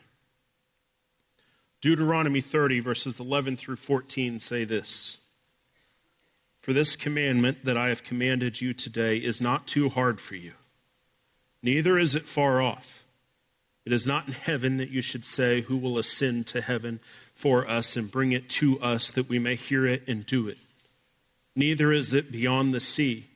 Deuteronomy 1.80 2.40
30, 2.40 2.80
verses 2.80 3.18
11 3.18 3.56
through 3.56 3.76
14 3.76 4.38
say 4.38 4.64
this 4.64 5.18
For 6.60 6.72
this 6.72 6.94
commandment 6.94 7.64
that 7.64 7.76
I 7.76 7.88
have 7.88 8.04
commanded 8.04 8.60
you 8.60 8.72
today 8.72 9.16
is 9.16 9.40
not 9.40 9.66
too 9.66 9.88
hard 9.88 10.20
for 10.20 10.36
you, 10.36 10.52
neither 11.62 11.98
is 11.98 12.14
it 12.14 12.28
far 12.28 12.62
off. 12.62 13.04
It 13.86 13.94
is 13.94 14.06
not 14.06 14.26
in 14.26 14.34
heaven 14.34 14.76
that 14.76 14.90
you 14.90 15.00
should 15.00 15.24
say, 15.24 15.62
Who 15.62 15.76
will 15.76 15.98
ascend 15.98 16.46
to 16.48 16.60
heaven 16.60 17.00
for 17.40 17.68
us 17.68 17.96
and 17.96 18.10
bring 18.10 18.32
it 18.32 18.50
to 18.50 18.78
us 18.80 19.10
that 19.12 19.28
we 19.28 19.38
may 19.38 19.56
hear 19.56 19.86
it 19.86 20.02
and 20.06 20.26
do 20.26 20.46
it. 20.46 20.58
Neither 21.56 21.90
is 21.90 22.12
it 22.12 22.30
beyond 22.30 22.74
the 22.74 22.80
sea 22.80 23.26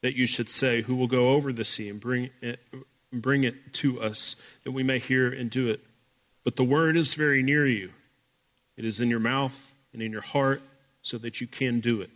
that 0.00 0.16
you 0.16 0.26
should 0.26 0.48
say, 0.48 0.80
Who 0.82 0.96
will 0.96 1.06
go 1.06 1.30
over 1.30 1.52
the 1.52 1.64
sea 1.64 1.90
and 1.90 2.00
bring 2.00 2.30
it, 2.40 2.60
bring 3.12 3.44
it 3.44 3.74
to 3.74 4.00
us, 4.00 4.36
that 4.64 4.72
we 4.72 4.82
may 4.82 4.98
hear 4.98 5.30
and 5.30 5.50
do 5.50 5.68
it? 5.68 5.80
But 6.44 6.56
the 6.56 6.64
word 6.64 6.96
is 6.96 7.12
very 7.12 7.42
near 7.42 7.66
you. 7.66 7.92
It 8.78 8.86
is 8.86 9.00
in 9.00 9.10
your 9.10 9.20
mouth 9.20 9.74
and 9.92 10.00
in 10.00 10.12
your 10.12 10.22
heart, 10.22 10.62
so 11.02 11.18
that 11.18 11.40
you 11.40 11.46
can 11.46 11.80
do 11.80 12.00
it. 12.00 12.10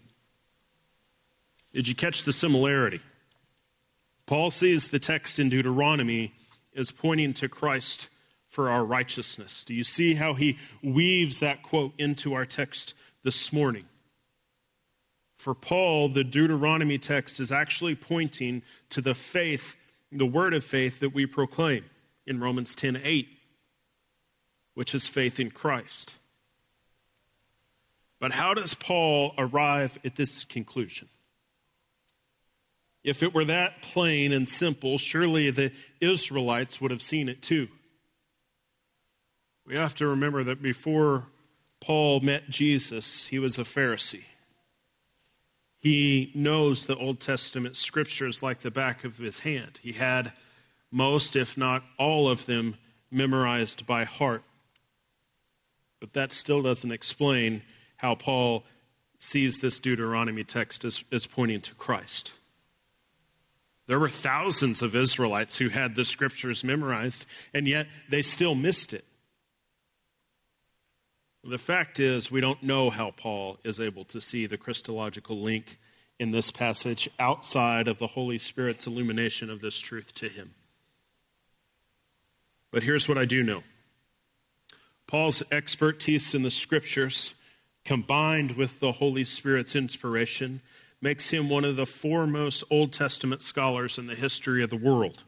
Did 1.74 1.86
you 1.86 1.94
catch 1.94 2.24
the 2.24 2.32
similarity? 2.32 3.00
Paul 4.26 4.50
sees 4.50 4.86
the 4.86 4.98
text 4.98 5.38
in 5.38 5.50
Deuteronomy 5.50 6.32
as 6.74 6.90
pointing 6.90 7.34
to 7.34 7.48
Christ 7.48 8.08
for 8.54 8.70
our 8.70 8.84
righteousness. 8.84 9.64
Do 9.64 9.74
you 9.74 9.82
see 9.82 10.14
how 10.14 10.34
he 10.34 10.58
weaves 10.80 11.40
that 11.40 11.64
quote 11.64 11.92
into 11.98 12.34
our 12.34 12.46
text 12.46 12.94
this 13.24 13.52
morning? 13.52 13.84
For 15.38 15.54
Paul, 15.54 16.08
the 16.08 16.22
Deuteronomy 16.22 16.98
text 16.98 17.40
is 17.40 17.50
actually 17.50 17.96
pointing 17.96 18.62
to 18.90 19.00
the 19.00 19.12
faith, 19.12 19.74
the 20.12 20.24
word 20.24 20.54
of 20.54 20.62
faith 20.62 21.00
that 21.00 21.12
we 21.12 21.26
proclaim 21.26 21.84
in 22.28 22.38
Romans 22.38 22.76
10 22.76 23.00
8, 23.02 23.28
which 24.74 24.94
is 24.94 25.08
faith 25.08 25.40
in 25.40 25.50
Christ. 25.50 26.14
But 28.20 28.30
how 28.30 28.54
does 28.54 28.74
Paul 28.74 29.34
arrive 29.36 29.98
at 30.04 30.14
this 30.14 30.44
conclusion? 30.44 31.08
If 33.02 33.24
it 33.24 33.34
were 33.34 33.46
that 33.46 33.82
plain 33.82 34.32
and 34.32 34.48
simple, 34.48 34.96
surely 34.96 35.50
the 35.50 35.72
Israelites 36.00 36.80
would 36.80 36.92
have 36.92 37.02
seen 37.02 37.28
it 37.28 37.42
too. 37.42 37.66
We 39.66 39.76
have 39.76 39.94
to 39.96 40.06
remember 40.06 40.44
that 40.44 40.62
before 40.62 41.26
Paul 41.80 42.20
met 42.20 42.50
Jesus, 42.50 43.26
he 43.26 43.38
was 43.38 43.58
a 43.58 43.62
Pharisee. 43.64 44.24
He 45.78 46.30
knows 46.34 46.86
the 46.86 46.96
Old 46.96 47.20
Testament 47.20 47.76
scriptures 47.76 48.42
like 48.42 48.60
the 48.60 48.70
back 48.70 49.04
of 49.04 49.18
his 49.18 49.40
hand. 49.40 49.80
He 49.82 49.92
had 49.92 50.32
most, 50.90 51.36
if 51.36 51.58
not 51.58 51.82
all 51.98 52.28
of 52.28 52.46
them, 52.46 52.76
memorized 53.10 53.86
by 53.86 54.04
heart. 54.04 54.42
But 56.00 56.14
that 56.14 56.32
still 56.32 56.62
doesn't 56.62 56.92
explain 56.92 57.62
how 57.96 58.14
Paul 58.14 58.64
sees 59.18 59.58
this 59.58 59.80
Deuteronomy 59.80 60.44
text 60.44 60.84
as, 60.84 61.04
as 61.12 61.26
pointing 61.26 61.60
to 61.62 61.74
Christ. 61.74 62.32
There 63.86 63.98
were 63.98 64.08
thousands 64.08 64.82
of 64.82 64.94
Israelites 64.94 65.58
who 65.58 65.68
had 65.68 65.94
the 65.94 66.04
scriptures 66.04 66.64
memorized, 66.64 67.26
and 67.52 67.68
yet 67.68 67.86
they 68.10 68.22
still 68.22 68.54
missed 68.54 68.94
it. 68.94 69.04
The 71.46 71.58
fact 71.58 72.00
is, 72.00 72.30
we 72.30 72.40
don't 72.40 72.62
know 72.62 72.88
how 72.88 73.10
Paul 73.10 73.58
is 73.64 73.78
able 73.78 74.04
to 74.06 74.20
see 74.20 74.46
the 74.46 74.56
Christological 74.56 75.42
link 75.42 75.78
in 76.18 76.30
this 76.30 76.50
passage 76.50 77.10
outside 77.18 77.86
of 77.86 77.98
the 77.98 78.06
Holy 78.06 78.38
Spirit's 78.38 78.86
illumination 78.86 79.50
of 79.50 79.60
this 79.60 79.78
truth 79.78 80.14
to 80.14 80.28
him. 80.28 80.54
But 82.70 82.82
here's 82.82 83.08
what 83.08 83.18
I 83.18 83.26
do 83.26 83.42
know 83.42 83.62
Paul's 85.06 85.42
expertise 85.52 86.34
in 86.34 86.44
the 86.44 86.50
scriptures, 86.50 87.34
combined 87.84 88.52
with 88.52 88.80
the 88.80 88.92
Holy 88.92 89.24
Spirit's 89.24 89.76
inspiration, 89.76 90.62
makes 91.02 91.28
him 91.28 91.50
one 91.50 91.66
of 91.66 91.76
the 91.76 91.84
foremost 91.84 92.64
Old 92.70 92.94
Testament 92.94 93.42
scholars 93.42 93.98
in 93.98 94.06
the 94.06 94.14
history 94.14 94.62
of 94.62 94.70
the 94.70 94.76
world. 94.76 95.24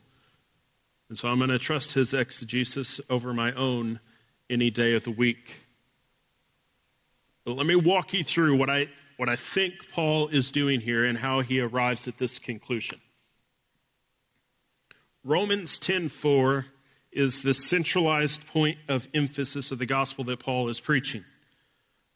And 1.11 1.19
so 1.19 1.29
I'm 1.29 1.39
going 1.39 1.51
to 1.51 1.59
trust 1.59 1.93
his 1.93 2.15
exegesis 2.15 3.03
over 3.11 3.35
my 3.35 3.53
own 3.53 4.01
any 4.49 4.71
day 4.71 4.95
of 4.95 5.05
the 5.05 5.11
week. 5.11 5.66
Let 7.47 7.67
me 7.67 7.77
walk 7.77 8.13
you 8.13 8.25
through 8.25 8.57
what 8.57 8.69
I, 8.69 8.89
what 9.19 9.29
I 9.29 9.37
think 9.37 9.93
Paul 9.93 10.27
is 10.29 10.51
doing 10.51 10.81
here 10.81 11.05
and 11.05 11.17
how 11.17 11.41
he 11.41 11.61
arrives 11.61 12.09
at 12.09 12.19
this 12.19 12.41
conclusion. 12.41 13.01
Romans 15.23 15.79
10:4 15.79 16.67
is 17.13 17.43
the 17.43 17.55
centralized 17.55 18.45
point 18.49 18.79
of 18.89 19.09
emphasis 19.15 19.71
of 19.71 19.79
the 19.79 19.87
gospel 19.87 20.25
that 20.25 20.41
Paul 20.41 20.69
is 20.69 20.81
preaching. 20.81 21.25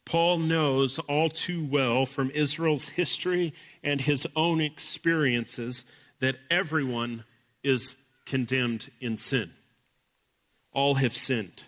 Paul 0.03 0.37
knows 0.39 0.99
all 0.99 1.29
too 1.29 1.63
well 1.63 2.05
from 2.05 2.29
Israel's 2.31 2.89
history 2.89 3.53
and 3.83 4.01
his 4.01 4.27
own 4.35 4.59
experiences 4.59 5.85
that 6.19 6.37
everyone 6.49 7.23
is 7.63 7.95
condemned 8.25 8.91
in 8.99 9.15
sin. 9.15 9.51
All 10.73 10.95
have 10.95 11.15
sinned. 11.15 11.63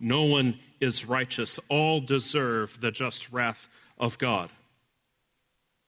No 0.00 0.22
one 0.24 0.58
is 0.80 1.04
righteous. 1.04 1.58
All 1.68 2.00
deserve 2.00 2.80
the 2.80 2.90
just 2.90 3.32
wrath 3.32 3.68
of 3.98 4.18
God. 4.18 4.50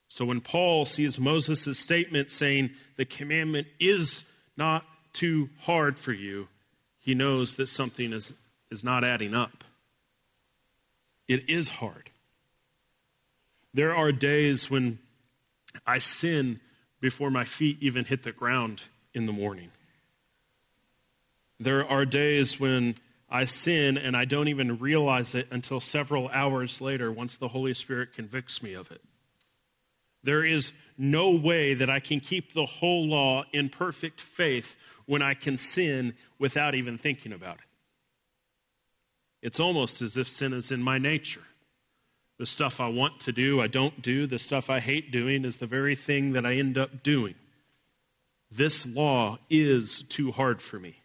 So 0.08 0.24
when 0.24 0.40
Paul 0.40 0.84
sees 0.84 1.18
Moses' 1.18 1.78
statement 1.78 2.30
saying 2.30 2.70
the 2.96 3.04
commandment 3.04 3.66
is 3.80 4.24
not 4.56 4.84
too 5.12 5.50
hard 5.60 5.98
for 5.98 6.12
you, 6.12 6.48
he 6.98 7.14
knows 7.14 7.54
that 7.54 7.68
something 7.68 8.12
is, 8.12 8.32
is 8.70 8.84
not 8.84 9.04
adding 9.04 9.34
up. 9.34 9.64
It 11.28 11.48
is 11.50 11.70
hard. 11.70 12.10
There 13.74 13.94
are 13.94 14.12
days 14.12 14.70
when 14.70 14.98
I 15.86 15.98
sin 15.98 16.60
before 17.00 17.30
my 17.30 17.44
feet 17.44 17.78
even 17.80 18.04
hit 18.04 18.22
the 18.22 18.32
ground 18.32 18.82
in 19.12 19.26
the 19.26 19.32
morning. 19.32 19.70
There 21.58 21.86
are 21.86 22.04
days 22.04 22.60
when 22.60 22.96
I 23.36 23.44
sin 23.44 23.98
and 23.98 24.16
I 24.16 24.24
don't 24.24 24.48
even 24.48 24.78
realize 24.78 25.34
it 25.34 25.48
until 25.50 25.78
several 25.78 26.30
hours 26.30 26.80
later 26.80 27.12
once 27.12 27.36
the 27.36 27.48
Holy 27.48 27.74
Spirit 27.74 28.14
convicts 28.14 28.62
me 28.62 28.72
of 28.72 28.90
it. 28.90 29.02
There 30.22 30.42
is 30.42 30.72
no 30.96 31.32
way 31.32 31.74
that 31.74 31.90
I 31.90 32.00
can 32.00 32.20
keep 32.20 32.54
the 32.54 32.64
whole 32.64 33.06
law 33.06 33.44
in 33.52 33.68
perfect 33.68 34.22
faith 34.22 34.74
when 35.04 35.20
I 35.20 35.34
can 35.34 35.58
sin 35.58 36.14
without 36.38 36.74
even 36.74 36.96
thinking 36.96 37.34
about 37.34 37.58
it. 37.58 37.64
It's 39.42 39.60
almost 39.60 40.00
as 40.00 40.16
if 40.16 40.30
sin 40.30 40.54
is 40.54 40.72
in 40.72 40.82
my 40.82 40.96
nature. 40.96 41.44
The 42.38 42.46
stuff 42.46 42.80
I 42.80 42.88
want 42.88 43.20
to 43.20 43.32
do, 43.32 43.60
I 43.60 43.66
don't 43.66 44.00
do. 44.00 44.26
The 44.26 44.38
stuff 44.38 44.70
I 44.70 44.80
hate 44.80 45.12
doing 45.12 45.44
is 45.44 45.58
the 45.58 45.66
very 45.66 45.94
thing 45.94 46.32
that 46.32 46.46
I 46.46 46.54
end 46.54 46.78
up 46.78 47.02
doing. 47.02 47.34
This 48.50 48.86
law 48.86 49.38
is 49.50 50.04
too 50.08 50.32
hard 50.32 50.62
for 50.62 50.78
me. 50.78 50.96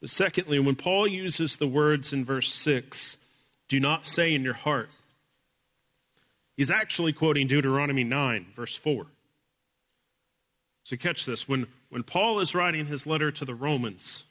But 0.00 0.10
secondly, 0.10 0.58
when 0.58 0.76
Paul 0.76 1.06
uses 1.06 1.56
the 1.56 1.66
words 1.66 2.12
in 2.12 2.24
verse 2.24 2.52
6, 2.52 3.16
do 3.68 3.78
not 3.78 4.06
say 4.06 4.34
in 4.34 4.42
your 4.42 4.54
heart, 4.54 4.88
he's 6.56 6.70
actually 6.70 7.12
quoting 7.12 7.46
Deuteronomy 7.46 8.04
9, 8.04 8.46
verse 8.54 8.74
4. 8.76 9.06
So 10.84 10.96
catch 10.96 11.26
this. 11.26 11.46
When, 11.46 11.66
when 11.90 12.02
Paul 12.02 12.40
is 12.40 12.54
writing 12.54 12.86
his 12.86 13.06
letter 13.06 13.30
to 13.30 13.44
the 13.44 13.54
Romans, 13.54 14.24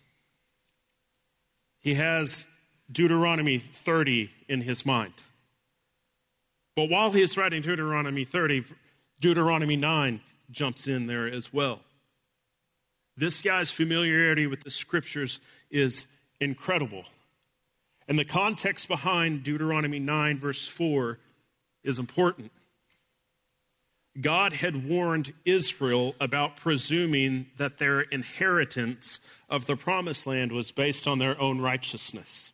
he 1.80 1.94
has 1.94 2.46
Deuteronomy 2.92 3.60
30 3.60 4.32
in 4.48 4.62
his 4.62 4.86
mind. 4.86 5.14
But 6.76 6.90
while 6.90 7.12
he 7.12 7.22
is 7.22 7.38
writing 7.38 7.62
Deuteronomy 7.62 8.26
30, 8.26 8.64
Deuteronomy 9.20 9.76
9 9.76 10.22
jumps 10.50 10.88
in 10.88 11.08
there 11.08 11.28
as 11.28 11.54
well. 11.54 11.82
This 13.16 13.42
guy's 13.42 13.70
familiarity 13.70 14.48
with 14.48 14.64
the 14.64 14.72
scriptures 14.72 15.40
is 15.70 16.06
incredible. 16.40 17.06
And 18.08 18.18
the 18.18 18.26
context 18.26 18.88
behind 18.88 19.44
Deuteronomy 19.44 20.00
9, 20.00 20.40
verse 20.40 20.68
4, 20.68 21.20
is 21.84 22.00
important. 22.00 22.52
God 24.20 24.54
had 24.54 24.88
warned 24.88 25.34
Israel 25.46 26.16
about 26.20 26.58
presuming 26.58 27.48
that 27.58 27.78
their 27.78 28.02
inheritance 28.02 29.20
of 29.50 29.66
the 29.66 29.76
promised 29.76 30.26
land 30.28 30.52
was 30.52 30.72
based 30.72 31.08
on 31.08 31.20
their 31.20 31.40
own 31.40 31.62
righteousness. 31.62 32.52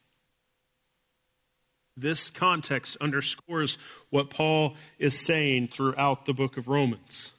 This 1.97 2.29
context 2.29 2.97
underscores 2.99 3.77
what 4.09 4.29
Paul 4.29 4.75
is 4.99 5.17
saying 5.17 5.69
throughout 5.69 6.25
the 6.25 6.33
book 6.33 6.57
of 6.57 6.67
Romans 6.67 7.31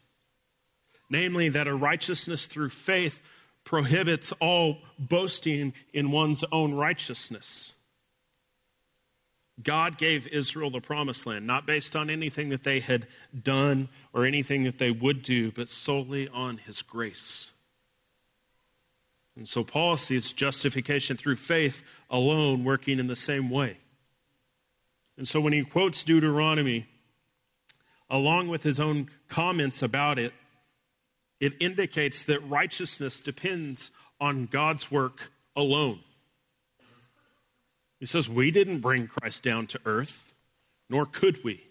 namely, 1.09 1.49
that 1.49 1.67
a 1.67 1.75
righteousness 1.75 2.47
through 2.47 2.71
faith 2.71 3.21
prohibits 3.67 4.33
all 4.41 4.79
boasting 4.99 5.75
in 5.93 6.11
one's 6.11 6.45
own 6.53 6.73
righteousness. 6.73 7.75
God 9.63 9.99
gave 9.99 10.29
Israel 10.29 10.71
the 10.71 10.81
promised 10.81 11.27
land, 11.27 11.47
not 11.47 11.67
based 11.67 11.97
on 11.97 12.09
anything 12.09 12.51
that 12.51 12.63
they 12.63 12.81
had 12.81 13.07
done 13.43 13.89
or 14.13 14.25
anything 14.25 14.65
that 14.65 14.79
they 14.79 14.91
would 14.91 15.23
do, 15.23 15.51
but 15.51 15.69
solely 15.69 16.29
on 16.29 16.59
his 16.59 16.81
grace. 16.81 17.51
And 19.35 19.49
so 19.49 19.65
Paul 19.65 19.97
sees 19.97 20.33
justification 20.33 21.17
through 21.17 21.37
faith 21.37 21.83
alone 22.09 22.65
working 22.65 22.99
in 22.99 23.09
the 23.09 23.17
same 23.17 23.51
way. 23.51 23.79
And 25.19 25.27
so 25.27 25.41
when 25.41 25.53
he 25.53 25.65
quotes 25.65 26.05
Deuteronomy, 26.05 26.87
along 28.09 28.49
with 28.49 28.63
his 28.63 28.79
own 28.79 29.11
comments 29.29 29.83
about 29.83 30.19
it, 30.19 30.33
it 31.41 31.55
indicates 31.61 32.25
that 32.25 32.47
righteousness 32.49 33.21
depends 33.21 33.91
on 34.21 34.47
God's 34.47 34.91
work 34.91 35.31
alone. 35.55 36.01
He 38.01 38.07
says, 38.07 38.29
We 38.29 38.51
didn't 38.51 38.81
bring 38.81 39.07
Christ 39.07 39.43
down 39.43 39.67
to 39.69 39.81
earth, 39.85 40.35
nor 40.89 41.07
could 41.07 41.43
we. 41.45 41.63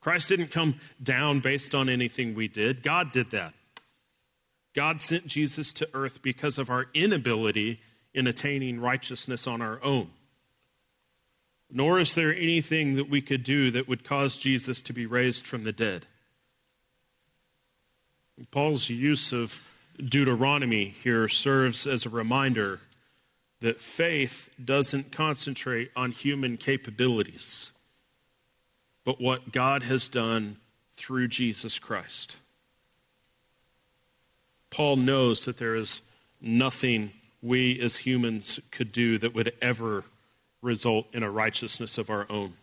Christ 0.00 0.28
didn't 0.28 0.48
come 0.48 0.80
down 1.02 1.40
based 1.40 1.74
on 1.74 1.88
anything 1.88 2.34
we 2.34 2.48
did, 2.48 2.82
God 2.82 3.12
did 3.12 3.30
that. 3.30 3.54
God 4.74 5.00
sent 5.00 5.26
Jesus 5.26 5.72
to 5.74 5.88
earth 5.94 6.20
because 6.20 6.58
of 6.58 6.68
our 6.68 6.86
inability 6.94 7.80
in 8.12 8.26
attaining 8.26 8.80
righteousness 8.80 9.46
on 9.46 9.62
our 9.62 9.82
own. 9.82 10.10
Nor 11.70 12.00
is 12.00 12.14
there 12.14 12.34
anything 12.34 12.96
that 12.96 13.08
we 13.08 13.20
could 13.20 13.44
do 13.44 13.70
that 13.70 13.88
would 13.88 14.04
cause 14.04 14.36
Jesus 14.36 14.82
to 14.82 14.92
be 14.92 15.06
raised 15.06 15.46
from 15.46 15.64
the 15.64 15.72
dead. 15.72 16.06
Paul's 18.50 18.88
use 18.90 19.32
of 19.32 19.60
Deuteronomy 19.96 20.94
here 21.02 21.28
serves 21.28 21.86
as 21.86 22.04
a 22.04 22.10
reminder 22.10 22.80
that 23.60 23.80
faith 23.80 24.50
doesn't 24.62 25.12
concentrate 25.12 25.90
on 25.94 26.10
human 26.10 26.56
capabilities, 26.56 27.70
but 29.04 29.20
what 29.20 29.52
God 29.52 29.84
has 29.84 30.08
done 30.08 30.56
through 30.96 31.28
Jesus 31.28 31.78
Christ. 31.78 32.36
Paul 34.70 34.96
knows 34.96 35.44
that 35.44 35.58
there 35.58 35.76
is 35.76 36.02
nothing 36.40 37.12
we 37.40 37.80
as 37.80 37.98
humans 37.98 38.58
could 38.70 38.90
do 38.90 39.18
that 39.18 39.34
would 39.34 39.52
ever 39.62 40.04
result 40.60 41.06
in 41.12 41.22
a 41.22 41.30
righteousness 41.30 41.98
of 41.98 42.10
our 42.10 42.26
own. 42.28 42.54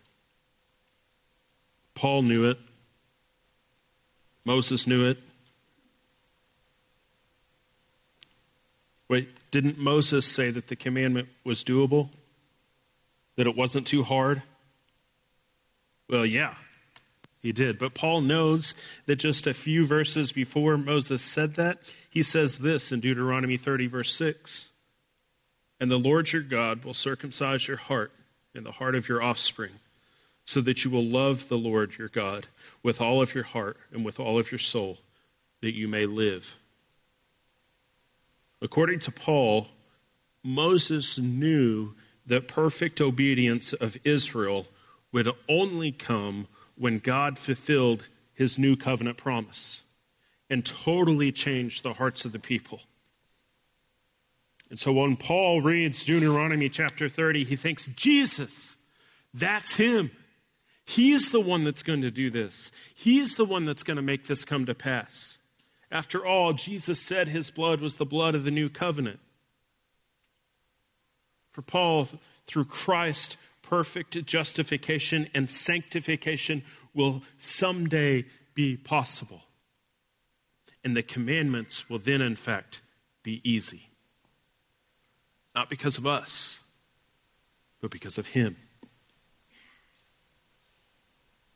Paul 1.94 2.24
knew 2.24 2.46
it. 2.46 2.60
Moses 4.44 4.86
knew 4.86 5.08
it. 5.08 5.20
Wait, 9.12 9.28
didn't 9.52 9.78
Moses 9.78 10.26
say 10.26 10.52
that 10.52 10.68
the 10.68 10.76
commandment 10.78 11.28
was 11.44 11.66
doable? 11.66 12.08
That 13.36 13.46
it 13.46 13.58
wasn't 13.58 13.86
too 13.86 14.04
hard? 14.04 14.42
Well, 16.08 16.26
yeah, 16.26 16.56
he 17.42 17.52
did. 17.52 17.78
But 17.78 17.94
Paul 17.94 18.22
knows 18.22 18.74
that 19.08 19.18
just 19.18 19.48
a 19.48 19.54
few 19.54 19.86
verses 19.86 20.32
before 20.32 20.78
Moses 20.78 21.22
said 21.22 21.56
that, 21.56 21.80
he 22.10 22.24
says 22.24 22.60
this 22.60 22.94
in 22.94 23.02
Deuteronomy 23.02 23.58
30, 23.58 23.88
verse 23.88 24.14
6 24.14 24.70
And 25.82 25.92
the 25.92 26.00
Lord 26.00 26.32
your 26.32 26.42
God 26.42 26.86
will 26.86 26.94
circumcise 26.94 27.68
your 27.68 27.76
heart 27.76 28.14
and 28.56 28.66
the 28.66 28.72
heart 28.72 28.96
of 28.96 29.10
your 29.10 29.22
offspring, 29.22 29.74
so 30.46 30.62
that 30.62 30.86
you 30.86 30.90
will 30.90 31.04
love 31.04 31.50
the 31.50 31.58
Lord 31.58 31.98
your 31.98 32.08
God 32.08 32.48
with 32.82 33.02
all 33.02 33.22
of 33.22 33.36
your 33.36 33.44
heart 33.44 33.76
and 33.92 34.06
with 34.06 34.22
all 34.22 34.40
of 34.40 34.54
your 34.54 34.60
soul, 34.60 35.00
that 35.60 35.76
you 35.76 35.90
may 35.90 36.06
live. 36.06 36.56
According 38.62 39.00
to 39.00 39.12
Paul, 39.12 39.68
Moses 40.44 41.18
knew 41.18 41.94
that 42.26 42.48
perfect 42.48 43.02
obedience 43.02 43.74
of 43.74 43.98
Israel 44.04 44.68
would 45.12 45.30
only 45.50 45.92
come 45.92 46.48
when 46.76 47.00
God 47.00 47.38
fulfilled 47.38 48.08
his 48.34 48.58
new 48.58 48.76
covenant 48.76 49.18
promise 49.18 49.82
and 50.50 50.66
totally 50.66 51.32
changed 51.32 51.84
the 51.84 51.94
hearts 51.94 52.26
of 52.26 52.32
the 52.32 52.40
people. 52.40 52.82
And 54.70 54.80
so 54.80 54.94
when 54.94 55.18
Paul 55.18 55.62
reads 55.62 56.06
Deuteronomy 56.06 56.70
chapter 56.70 57.10
30, 57.10 57.44
he 57.44 57.56
thinks, 57.56 57.88
Jesus, 57.90 58.78
that's 59.34 59.76
him. 59.76 60.12
He's 60.86 61.32
the 61.32 61.42
one 61.42 61.64
that's 61.64 61.84
going 61.84 62.02
to 62.02 62.12
do 62.12 62.30
this. 62.30 62.72
He's 62.96 63.36
the 63.36 63.46
one 63.46 63.66
that's 63.66 63.84
going 63.84 63.98
to 63.98 64.02
make 64.02 64.28
this 64.28 64.46
come 64.46 64.66
to 64.66 64.76
pass. 64.76 65.38
After 65.92 66.26
all, 66.26 66.54
Jesus 66.54 67.00
said 67.00 67.28
his 67.28 67.52
blood 67.52 67.82
was 67.82 67.96
the 67.96 68.06
blood 68.06 68.34
of 68.34 68.46
the 68.46 68.52
new 68.52 68.70
covenant. 68.70 69.20
For 71.52 71.62
Paul, 71.62 72.08
through 72.48 72.66
Christ, 72.66 73.36
perfect 73.62 74.26
justification 74.26 75.30
and 75.34 75.50
sanctification 75.50 76.64
will 76.94 77.24
someday 77.40 78.26
be 78.54 78.78
possible. 78.78 79.44
And 80.84 80.96
the 80.96 81.04
commandments 81.04 81.90
will 81.90 82.00
then, 82.00 82.22
in 82.22 82.38
fact, 82.38 82.82
be 83.22 83.42
easy. 83.44 83.90
Not 85.54 85.70
because 85.70 85.98
of 85.98 86.08
us, 86.08 86.60
but 87.82 87.92
because 87.92 88.18
of 88.18 88.28
Him. 88.28 88.56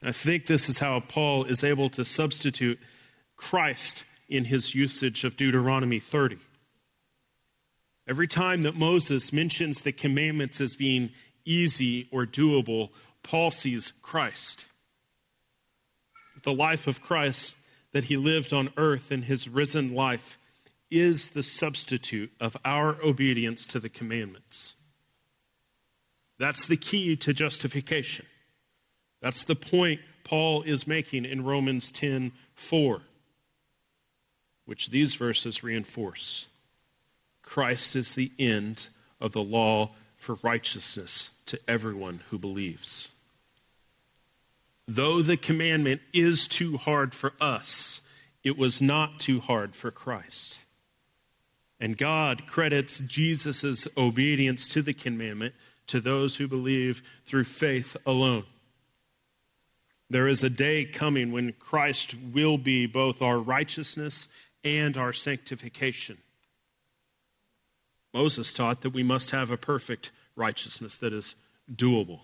I 0.04 0.12
think 0.12 0.46
this 0.46 0.70
is 0.70 0.80
how 0.80 1.00
Paul 1.00 1.46
is 1.46 1.64
able 1.64 1.90
to 1.90 2.04
substitute 2.04 2.80
Christ 3.38 4.04
in 4.28 4.46
his 4.46 4.76
usage 4.76 5.24
of 5.24 5.38
Deuteronomy 5.38 6.00
30. 6.00 6.38
Every 8.08 8.28
time 8.28 8.64
that 8.64 8.76
Moses 8.76 9.34
mentions 9.34 9.82
the 9.82 9.92
commandments 9.92 10.62
as 10.62 10.76
being 10.76 11.12
easy 11.46 12.08
or 12.12 12.26
doable, 12.26 12.90
Paul 13.24 13.52
sees 13.52 13.94
Christ. 14.02 14.66
The 16.44 16.54
life 16.54 16.86
of 16.86 17.02
Christ 17.02 17.56
that 17.92 18.06
he 18.06 18.18
lived 18.18 18.54
on 18.54 18.72
earth 18.78 19.12
in 19.12 19.24
his 19.24 19.48
risen 19.48 19.96
life 19.96 20.38
is 20.92 21.30
the 21.30 21.42
substitute 21.42 22.32
of 22.40 22.56
our 22.64 23.02
obedience 23.02 23.66
to 23.68 23.80
the 23.80 23.90
commandments. 23.90 24.76
That's 26.38 26.66
the 26.68 26.78
key 26.78 27.16
to 27.18 27.34
justification. 27.34 28.26
That's 29.22 29.44
the 29.44 29.56
point 29.56 30.02
Paul 30.24 30.64
is 30.64 30.86
making 30.86 31.26
in 31.26 31.44
Romans 31.44 31.92
10 31.92 32.32
4, 32.54 33.02
which 34.66 34.90
these 34.90 35.16
verses 35.16 35.64
reinforce. 35.64 36.48
Christ 37.42 37.96
is 37.96 38.16
the 38.16 38.32
end 38.40 38.88
of 39.22 39.32
the 39.32 39.44
law 39.44 39.92
for 40.18 40.38
righteousness 40.42 41.30
to 41.46 41.60
everyone 41.68 42.22
who 42.30 42.38
believes. 42.38 43.10
Though 44.88 45.22
the 45.22 45.38
commandment 45.38 46.02
is 46.14 46.48
too 46.48 46.78
hard 46.78 47.14
for 47.14 47.34
us, 47.40 48.02
it 48.44 48.58
was 48.58 48.82
not 48.82 49.20
too 49.20 49.40
hard 49.40 49.76
for 49.76 49.92
Christ. 49.92 50.60
And 51.80 51.98
God 51.98 52.48
credits 52.48 53.00
Jesus' 53.00 53.88
obedience 53.98 54.68
to 54.70 54.82
the 54.82 54.94
commandment 54.94 55.56
to 55.88 56.00
those 56.00 56.36
who 56.36 56.48
believe 56.48 57.04
through 57.26 57.44
faith 57.44 57.98
alone. 58.06 58.46
There 60.10 60.28
is 60.28 60.44
a 60.44 60.50
day 60.50 60.86
coming 60.86 61.32
when 61.32 61.54
Christ 61.54 62.16
will 62.34 62.58
be 62.58 62.86
both 62.86 63.22
our 63.22 63.40
righteousness 63.40 64.28
and 64.66 64.98
our 64.98 65.14
sanctification. 65.14 66.18
Moses 68.14 68.52
taught 68.52 68.82
that 68.82 68.90
we 68.90 69.04
must 69.04 69.32
have 69.32 69.52
a 69.52 69.58
perfect 69.58 70.12
righteousness 70.36 70.98
that 70.98 71.14
is 71.14 71.36
doable. 71.72 72.22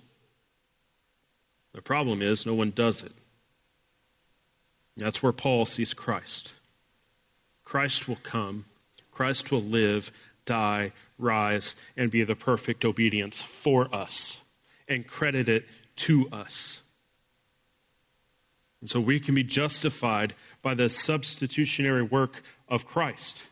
The 1.73 1.81
problem 1.81 2.21
is, 2.21 2.45
no 2.45 2.55
one 2.55 2.71
does 2.71 3.03
it. 3.03 3.13
That's 4.97 5.23
where 5.23 5.31
Paul 5.31 5.65
sees 5.65 5.93
Christ. 5.93 6.53
Christ 7.63 8.07
will 8.07 8.17
come, 8.23 8.65
Christ 9.11 9.51
will 9.51 9.61
live, 9.61 10.11
die, 10.45 10.91
rise, 11.17 11.75
and 11.95 12.11
be 12.11 12.23
the 12.23 12.35
perfect 12.35 12.83
obedience 12.83 13.41
for 13.41 13.93
us 13.93 14.41
and 14.87 15.07
credit 15.07 15.47
it 15.47 15.65
to 15.97 16.27
us. 16.31 16.81
And 18.81 18.89
so 18.89 18.99
we 18.99 19.19
can 19.19 19.35
be 19.35 19.43
justified 19.43 20.33
by 20.61 20.73
the 20.73 20.89
substitutionary 20.89 22.03
work 22.03 22.43
of 22.67 22.85
Christ. 22.85 23.47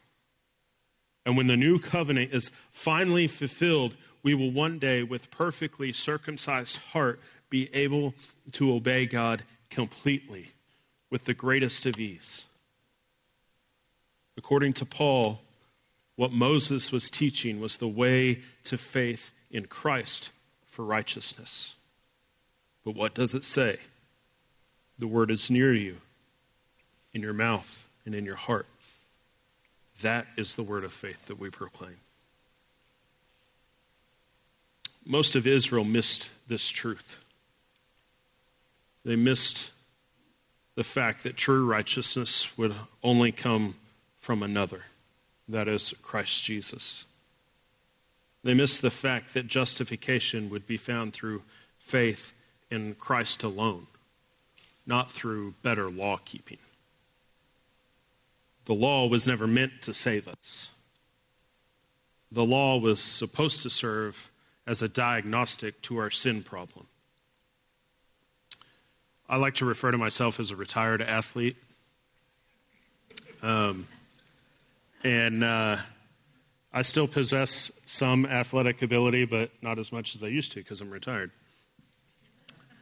And 1.25 1.35
when 1.35 1.47
the 1.47 1.57
new 1.57 1.79
covenant 1.79 2.33
is 2.33 2.51
finally 2.71 3.27
fulfilled, 3.27 3.95
we 4.23 4.33
will 4.33 4.51
one 4.51 4.79
day, 4.79 5.03
with 5.03 5.31
perfectly 5.31 5.93
circumcised 5.93 6.77
heart, 6.77 7.19
be 7.49 7.73
able 7.73 8.13
to 8.53 8.73
obey 8.73 9.05
God 9.05 9.43
completely 9.69 10.51
with 11.09 11.25
the 11.25 11.33
greatest 11.33 11.85
of 11.85 11.99
ease. 11.99 12.43
According 14.37 14.73
to 14.73 14.85
Paul, 14.85 15.41
what 16.15 16.31
Moses 16.31 16.91
was 16.91 17.09
teaching 17.09 17.59
was 17.59 17.77
the 17.77 17.87
way 17.87 18.41
to 18.65 18.77
faith 18.77 19.31
in 19.49 19.65
Christ 19.65 20.31
for 20.65 20.85
righteousness. 20.85 21.75
But 22.83 22.95
what 22.95 23.13
does 23.13 23.35
it 23.35 23.43
say? 23.43 23.77
The 24.97 25.07
word 25.07 25.31
is 25.31 25.49
near 25.49 25.73
you, 25.73 25.97
in 27.19 27.23
your 27.23 27.33
mouth 27.33 27.89
and 28.05 28.15
in 28.15 28.23
your 28.23 28.35
heart. 28.35 28.65
That 30.01 30.25
is 30.37 30.55
the 30.55 30.63
word 30.63 30.85
of 30.85 30.93
faith 30.93 31.25
that 31.25 31.37
we 31.37 31.49
proclaim. 31.49 31.97
Most 35.05 35.35
of 35.35 35.45
Israel 35.45 35.83
missed 35.83 36.29
this 36.47 36.69
truth. 36.69 37.19
They 39.03 39.17
missed 39.17 39.71
the 40.75 40.83
fact 40.85 41.23
that 41.23 41.35
true 41.35 41.65
righteousness 41.65 42.57
would 42.57 42.73
only 43.03 43.33
come 43.33 43.75
from 44.19 44.41
another, 44.41 44.83
that 45.49 45.67
is, 45.67 45.93
Christ 46.01 46.41
Jesus. 46.45 47.03
They 48.45 48.53
missed 48.53 48.81
the 48.81 48.89
fact 48.89 49.33
that 49.33 49.47
justification 49.47 50.49
would 50.49 50.65
be 50.65 50.77
found 50.77 51.11
through 51.11 51.43
faith 51.79 52.31
in 52.71 52.95
Christ 52.95 53.43
alone, 53.43 53.87
not 54.85 55.11
through 55.11 55.55
better 55.61 55.89
law 55.89 56.17
keeping. 56.23 56.59
The 58.69 58.75
law 58.75 59.07
was 59.07 59.25
never 59.25 59.47
meant 59.47 59.81
to 59.81 59.95
save 59.95 60.27
us. 60.27 60.69
The 62.31 62.45
law 62.45 62.77
was 62.77 63.01
supposed 63.01 63.63
to 63.63 63.69
serve 63.71 64.29
as 64.67 64.83
a 64.83 64.87
diagnostic 64.87 65.81
to 65.81 65.97
our 65.97 66.11
sin 66.11 66.43
problem. 66.43 66.85
I 69.27 69.37
like 69.37 69.55
to 69.55 69.65
refer 69.65 69.89
to 69.89 69.97
myself 69.97 70.39
as 70.39 70.51
a 70.51 70.55
retired 70.55 71.01
athlete. 71.01 71.57
Um, 73.41 73.87
and 75.03 75.43
uh, 75.43 75.77
I 76.71 76.83
still 76.83 77.07
possess 77.07 77.71
some 77.87 78.27
athletic 78.27 78.83
ability, 78.83 79.25
but 79.25 79.49
not 79.63 79.79
as 79.79 79.91
much 79.91 80.13
as 80.13 80.23
I 80.23 80.27
used 80.27 80.51
to 80.51 80.59
because 80.59 80.79
I'm 80.79 80.91
retired. 80.91 81.31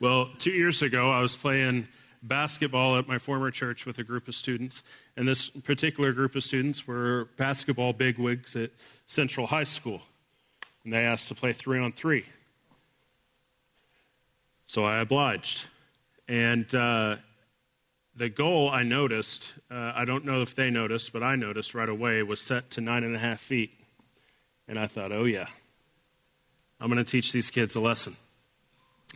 Well, 0.02 0.32
two 0.38 0.52
years 0.52 0.82
ago, 0.82 1.10
I 1.12 1.22
was 1.22 1.38
playing 1.38 1.88
basketball 2.22 2.98
at 2.98 3.08
my 3.08 3.18
former 3.18 3.52
church 3.52 3.86
with 3.86 3.98
a 4.00 4.04
group 4.04 4.28
of 4.28 4.36
students, 4.36 4.84
and 5.16 5.28
this 5.28 5.50
particular 5.50 6.12
group 6.12 6.36
of 6.36 6.44
students 6.44 6.88
were 6.88 7.30
basketball 7.38 7.94
bigwigs 7.94 8.56
at 8.56 8.72
Central 9.06 9.48
High 9.48 9.64
School, 9.64 10.02
and 10.84 10.94
they 10.94 11.04
asked 11.04 11.28
to 11.30 11.36
play 11.36 11.54
three 11.54 11.80
on 11.80 11.92
three. 11.92 12.26
So 14.66 14.84
I 14.84 15.00
obliged. 15.00 15.66
And 16.28 16.74
uh, 16.76 17.18
the 18.16 18.30
goal 18.30 18.70
I 18.70 18.84
noticed, 18.84 19.54
uh, 19.72 19.94
I 19.96 20.04
don't 20.04 20.26
know 20.26 20.42
if 20.42 20.56
they 20.56 20.70
noticed, 20.70 21.14
but 21.14 21.24
I 21.24 21.36
noticed 21.36 21.74
right 21.74 21.88
away, 21.88 22.22
was 22.24 22.42
set 22.42 22.70
to 22.72 22.82
nine 22.82 23.04
and 23.04 23.16
a 23.16 23.20
half 23.20 23.40
feet. 23.40 23.72
And 24.68 24.78
I 24.78 24.88
thought, 24.88 25.14
oh, 25.14 25.24
yeah, 25.24 25.48
I'm 26.82 26.92
going 26.92 27.04
to 27.04 27.10
teach 27.10 27.32
these 27.32 27.50
kids 27.50 27.76
a 27.76 27.80
lesson. 27.80 28.18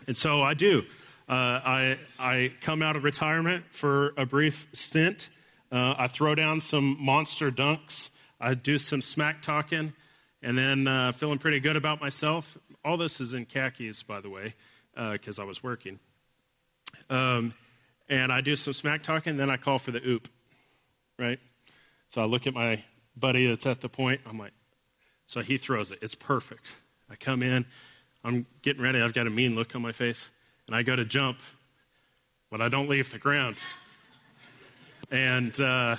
And 0.07 0.15
so 0.15 0.41
I 0.41 0.53
do. 0.53 0.85
Uh, 1.31 1.61
I, 1.63 1.99
I 2.19 2.51
come 2.59 2.81
out 2.81 2.97
of 2.97 3.05
retirement 3.05 3.63
for 3.69 4.13
a 4.17 4.25
brief 4.25 4.67
stint. 4.73 5.29
Uh, 5.71 5.95
I 5.97 6.07
throw 6.07 6.35
down 6.35 6.59
some 6.59 6.97
monster 6.99 7.49
dunks. 7.49 8.09
I 8.41 8.53
do 8.53 8.77
some 8.77 9.01
smack 9.01 9.41
talking, 9.41 9.93
and 10.43 10.57
then 10.57 10.89
uh, 10.89 11.13
feeling 11.13 11.37
pretty 11.37 11.61
good 11.61 11.77
about 11.77 12.01
myself. 12.01 12.57
All 12.83 12.97
this 12.97 13.21
is 13.21 13.33
in 13.33 13.45
khakis, 13.45 14.03
by 14.03 14.19
the 14.19 14.29
way, 14.29 14.55
because 14.93 15.39
uh, 15.39 15.43
I 15.43 15.45
was 15.45 15.63
working. 15.63 15.99
Um, 17.09 17.53
and 18.09 18.29
I 18.29 18.41
do 18.41 18.57
some 18.57 18.73
smack 18.73 19.01
talking, 19.01 19.37
then 19.37 19.49
I 19.49 19.55
call 19.55 19.79
for 19.79 19.91
the 19.91 20.05
oop, 20.05 20.27
right? 21.17 21.39
So 22.09 22.21
I 22.21 22.25
look 22.25 22.45
at 22.45 22.53
my 22.53 22.83
buddy 23.15 23.47
that's 23.47 23.65
at 23.65 23.79
the 23.79 23.87
point. 23.87 24.19
I'm 24.25 24.37
like, 24.37 24.51
so 25.27 25.39
he 25.39 25.57
throws 25.57 25.93
it. 25.93 25.99
It's 26.01 26.15
perfect. 26.15 26.75
I 27.09 27.15
come 27.15 27.41
in. 27.41 27.65
I'm 28.21 28.47
getting 28.63 28.81
ready. 28.81 28.99
I've 28.99 29.13
got 29.13 29.27
a 29.27 29.29
mean 29.29 29.55
look 29.55 29.77
on 29.77 29.81
my 29.81 29.93
face. 29.93 30.29
And 30.71 30.77
I 30.77 30.83
go 30.83 30.95
to 30.95 31.03
jump, 31.03 31.37
but 32.49 32.61
I 32.61 32.69
don't 32.69 32.87
leave 32.87 33.11
the 33.11 33.17
ground. 33.17 33.57
And 35.11 35.59
uh, 35.59 35.97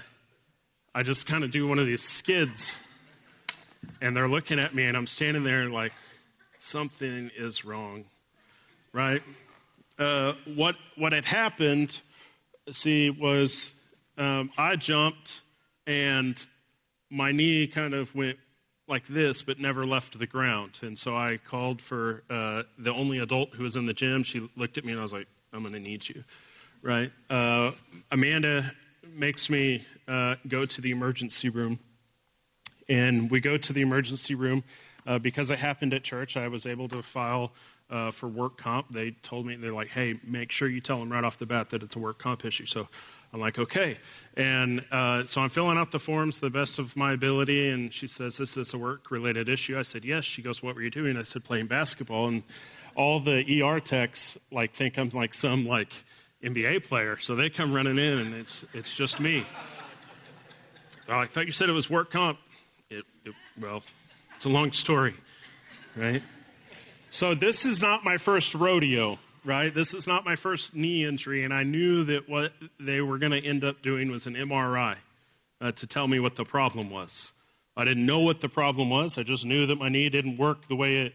I 0.94 1.02
just 1.02 1.26
kind 1.26 1.44
of 1.44 1.50
do 1.50 1.68
one 1.68 1.78
of 1.78 1.84
these 1.84 2.02
skids. 2.02 2.78
And 4.00 4.16
they're 4.16 4.30
looking 4.30 4.58
at 4.58 4.74
me, 4.74 4.84
and 4.84 4.96
I'm 4.96 5.06
standing 5.06 5.44
there 5.44 5.68
like, 5.68 5.92
something 6.58 7.30
is 7.36 7.66
wrong, 7.66 8.06
right? 8.94 9.20
Uh, 9.98 10.32
what, 10.46 10.76
what 10.96 11.12
had 11.12 11.26
happened, 11.26 12.00
see, 12.70 13.10
was 13.10 13.72
um, 14.16 14.48
I 14.56 14.76
jumped, 14.76 15.42
and 15.86 16.46
my 17.10 17.30
knee 17.30 17.66
kind 17.66 17.92
of 17.92 18.14
went 18.14 18.38
like 18.92 19.06
this, 19.06 19.42
but 19.42 19.58
never 19.58 19.86
left 19.86 20.18
the 20.18 20.26
ground. 20.26 20.78
And 20.82 20.98
so 20.98 21.16
I 21.16 21.38
called 21.38 21.80
for 21.80 22.22
uh, 22.28 22.64
the 22.78 22.92
only 22.92 23.18
adult 23.18 23.54
who 23.54 23.62
was 23.62 23.74
in 23.74 23.86
the 23.86 23.94
gym. 23.94 24.22
She 24.22 24.46
looked 24.54 24.76
at 24.76 24.84
me 24.84 24.92
and 24.92 25.00
I 25.00 25.02
was 25.02 25.14
like, 25.14 25.26
I'm 25.50 25.62
going 25.62 25.72
to 25.72 25.80
need 25.80 26.06
you. 26.06 26.22
Right? 26.82 27.10
Uh, 27.30 27.72
Amanda 28.10 28.70
makes 29.14 29.48
me 29.48 29.86
uh, 30.06 30.34
go 30.46 30.66
to 30.66 30.80
the 30.82 30.90
emergency 30.90 31.48
room. 31.48 31.78
And 32.86 33.30
we 33.30 33.40
go 33.40 33.56
to 33.56 33.72
the 33.72 33.80
emergency 33.80 34.34
room. 34.34 34.62
Uh, 35.06 35.18
because 35.18 35.50
it 35.50 35.58
happened 35.58 35.94
at 35.94 36.04
church, 36.04 36.36
I 36.36 36.46
was 36.48 36.66
able 36.66 36.88
to 36.88 37.02
file 37.02 37.52
uh, 37.90 38.10
for 38.10 38.28
work 38.28 38.58
comp. 38.58 38.92
They 38.92 39.12
told 39.22 39.46
me, 39.46 39.56
they're 39.56 39.72
like, 39.72 39.88
hey, 39.88 40.20
make 40.22 40.52
sure 40.52 40.68
you 40.68 40.80
tell 40.80 40.98
them 40.98 41.10
right 41.10 41.24
off 41.24 41.38
the 41.38 41.46
bat 41.46 41.70
that 41.70 41.82
it's 41.82 41.96
a 41.96 41.98
work 41.98 42.18
comp 42.18 42.44
issue. 42.44 42.66
So 42.66 42.88
I'm 43.32 43.40
like, 43.40 43.58
okay. 43.58 43.96
And 44.36 44.84
uh, 44.90 45.24
so 45.26 45.40
I'm 45.40 45.48
filling 45.48 45.78
out 45.78 45.90
the 45.90 45.98
forms 45.98 46.36
to 46.36 46.42
the 46.42 46.50
best 46.50 46.78
of 46.78 46.96
my 46.96 47.12
ability. 47.12 47.68
And 47.68 47.92
she 47.92 48.06
says, 48.06 48.40
Is 48.40 48.54
this 48.54 48.74
a 48.74 48.78
work 48.78 49.10
related 49.10 49.48
issue? 49.48 49.78
I 49.78 49.82
said, 49.82 50.04
Yes. 50.04 50.24
She 50.24 50.42
goes, 50.42 50.62
What 50.62 50.74
were 50.74 50.82
you 50.82 50.90
doing? 50.90 51.16
I 51.16 51.22
said, 51.22 51.44
Playing 51.44 51.66
basketball. 51.66 52.28
And 52.28 52.42
all 52.94 53.20
the 53.20 53.62
ER 53.62 53.80
techs 53.80 54.36
like 54.50 54.72
think 54.72 54.98
I'm 54.98 55.08
like 55.10 55.32
some 55.34 55.66
like 55.66 55.92
NBA 56.42 56.86
player. 56.86 57.16
So 57.18 57.34
they 57.34 57.48
come 57.48 57.72
running 57.72 57.98
in 57.98 58.18
and 58.18 58.34
it's, 58.34 58.66
it's 58.74 58.94
just 58.94 59.18
me. 59.18 59.46
I 61.08 61.26
thought 61.26 61.46
you 61.46 61.52
said 61.52 61.68
it 61.68 61.72
was 61.72 61.88
work 61.90 62.10
comp. 62.10 62.38
It, 62.90 63.04
it, 63.24 63.34
well, 63.60 63.82
it's 64.36 64.44
a 64.44 64.50
long 64.50 64.72
story, 64.72 65.14
right? 65.96 66.22
So 67.10 67.34
this 67.34 67.64
is 67.64 67.82
not 67.82 68.04
my 68.04 68.16
first 68.16 68.54
rodeo 68.54 69.18
right? 69.44 69.74
This 69.74 69.94
is 69.94 70.06
not 70.06 70.24
my 70.24 70.36
first 70.36 70.74
knee 70.74 71.04
injury, 71.04 71.44
and 71.44 71.52
I 71.52 71.62
knew 71.62 72.04
that 72.04 72.28
what 72.28 72.52
they 72.78 73.00
were 73.00 73.18
going 73.18 73.32
to 73.32 73.44
end 73.44 73.64
up 73.64 73.82
doing 73.82 74.10
was 74.10 74.26
an 74.26 74.34
MRI 74.34 74.96
uh, 75.60 75.72
to 75.72 75.86
tell 75.86 76.08
me 76.08 76.20
what 76.20 76.36
the 76.36 76.44
problem 76.44 76.90
was. 76.90 77.30
I 77.76 77.84
didn't 77.84 78.04
know 78.04 78.20
what 78.20 78.40
the 78.40 78.48
problem 78.48 78.90
was. 78.90 79.16
I 79.16 79.22
just 79.22 79.46
knew 79.46 79.66
that 79.66 79.78
my 79.78 79.88
knee 79.88 80.08
didn't 80.08 80.36
work 80.36 80.68
the 80.68 80.76
way 80.76 80.98
it 80.98 81.14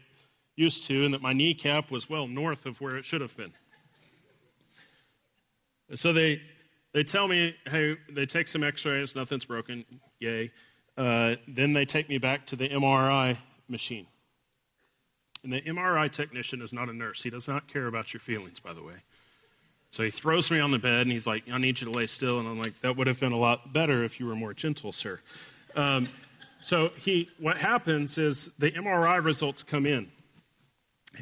used 0.56 0.84
to, 0.84 1.04
and 1.04 1.14
that 1.14 1.22
my 1.22 1.32
kneecap 1.32 1.90
was 1.90 2.10
well 2.10 2.26
north 2.26 2.66
of 2.66 2.80
where 2.80 2.96
it 2.96 3.04
should 3.04 3.20
have 3.20 3.36
been. 3.36 3.52
So 5.94 6.12
they 6.12 6.42
they 6.92 7.04
tell 7.04 7.28
me, 7.28 7.54
hey, 7.66 7.96
they 8.10 8.26
take 8.26 8.48
some 8.48 8.64
X-rays, 8.64 9.14
nothing's 9.14 9.44
broken, 9.44 9.84
yay. 10.18 10.50
Uh, 10.96 11.36
then 11.46 11.72
they 11.74 11.84
take 11.84 12.08
me 12.08 12.18
back 12.18 12.46
to 12.46 12.56
the 12.56 12.68
MRI 12.68 13.36
machine. 13.68 14.06
And 15.48 15.56
the 15.56 15.62
MRI 15.62 16.12
technician 16.12 16.60
is 16.60 16.74
not 16.74 16.90
a 16.90 16.92
nurse. 16.92 17.22
He 17.22 17.30
does 17.30 17.48
not 17.48 17.68
care 17.68 17.86
about 17.86 18.12
your 18.12 18.20
feelings, 18.20 18.60
by 18.60 18.74
the 18.74 18.82
way. 18.82 18.96
So 19.92 20.02
he 20.02 20.10
throws 20.10 20.50
me 20.50 20.60
on 20.60 20.72
the 20.72 20.78
bed 20.78 21.00
and 21.00 21.10
he's 21.10 21.26
like, 21.26 21.44
I 21.50 21.56
need 21.56 21.80
you 21.80 21.86
to 21.86 21.90
lay 21.90 22.06
still. 22.06 22.38
And 22.38 22.46
I'm 22.46 22.58
like, 22.58 22.78
that 22.80 22.98
would 22.98 23.06
have 23.06 23.18
been 23.18 23.32
a 23.32 23.38
lot 23.38 23.72
better 23.72 24.04
if 24.04 24.20
you 24.20 24.26
were 24.26 24.36
more 24.36 24.52
gentle, 24.52 24.92
sir. 24.92 25.20
Um, 25.74 26.10
so 26.60 26.90
he, 26.98 27.30
what 27.38 27.56
happens 27.56 28.18
is 28.18 28.50
the 28.58 28.70
MRI 28.72 29.24
results 29.24 29.62
come 29.62 29.86
in. 29.86 30.08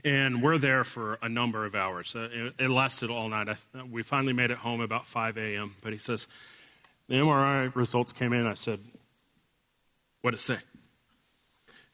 And 0.04 0.42
we're 0.42 0.58
there 0.58 0.82
for 0.82 1.20
a 1.22 1.28
number 1.28 1.64
of 1.64 1.76
hours. 1.76 2.16
Uh, 2.16 2.28
it, 2.32 2.54
it, 2.58 2.68
lasted 2.68 3.10
all 3.10 3.28
night. 3.28 3.48
I, 3.48 3.82
we 3.84 4.02
finally 4.02 4.32
made 4.32 4.50
it 4.50 4.58
home 4.58 4.80
about 4.80 5.06
5 5.06 5.38
a.m. 5.38 5.76
But 5.82 5.92
he 5.92 6.00
says, 6.00 6.26
the 7.08 7.14
MRI 7.14 7.72
results 7.76 8.12
came 8.12 8.32
in. 8.32 8.44
I 8.44 8.54
said, 8.54 8.80
what 10.22 10.32
did 10.32 10.40
it 10.40 10.42
say? 10.42 10.58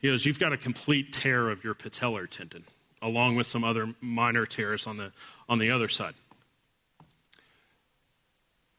He 0.03 0.09
goes, 0.09 0.25
You've 0.25 0.37
got 0.37 0.51
a 0.51 0.57
complete 0.57 1.13
tear 1.13 1.49
of 1.49 1.63
your 1.63 1.73
patellar 1.73 2.29
tendon, 2.29 2.65
along 3.01 3.37
with 3.37 3.47
some 3.47 3.63
other 3.63 3.95
minor 4.01 4.45
tears 4.45 4.85
on 4.85 4.97
the, 4.97 5.13
on 5.47 5.59
the 5.59 5.71
other 5.71 5.87
side. 5.87 6.13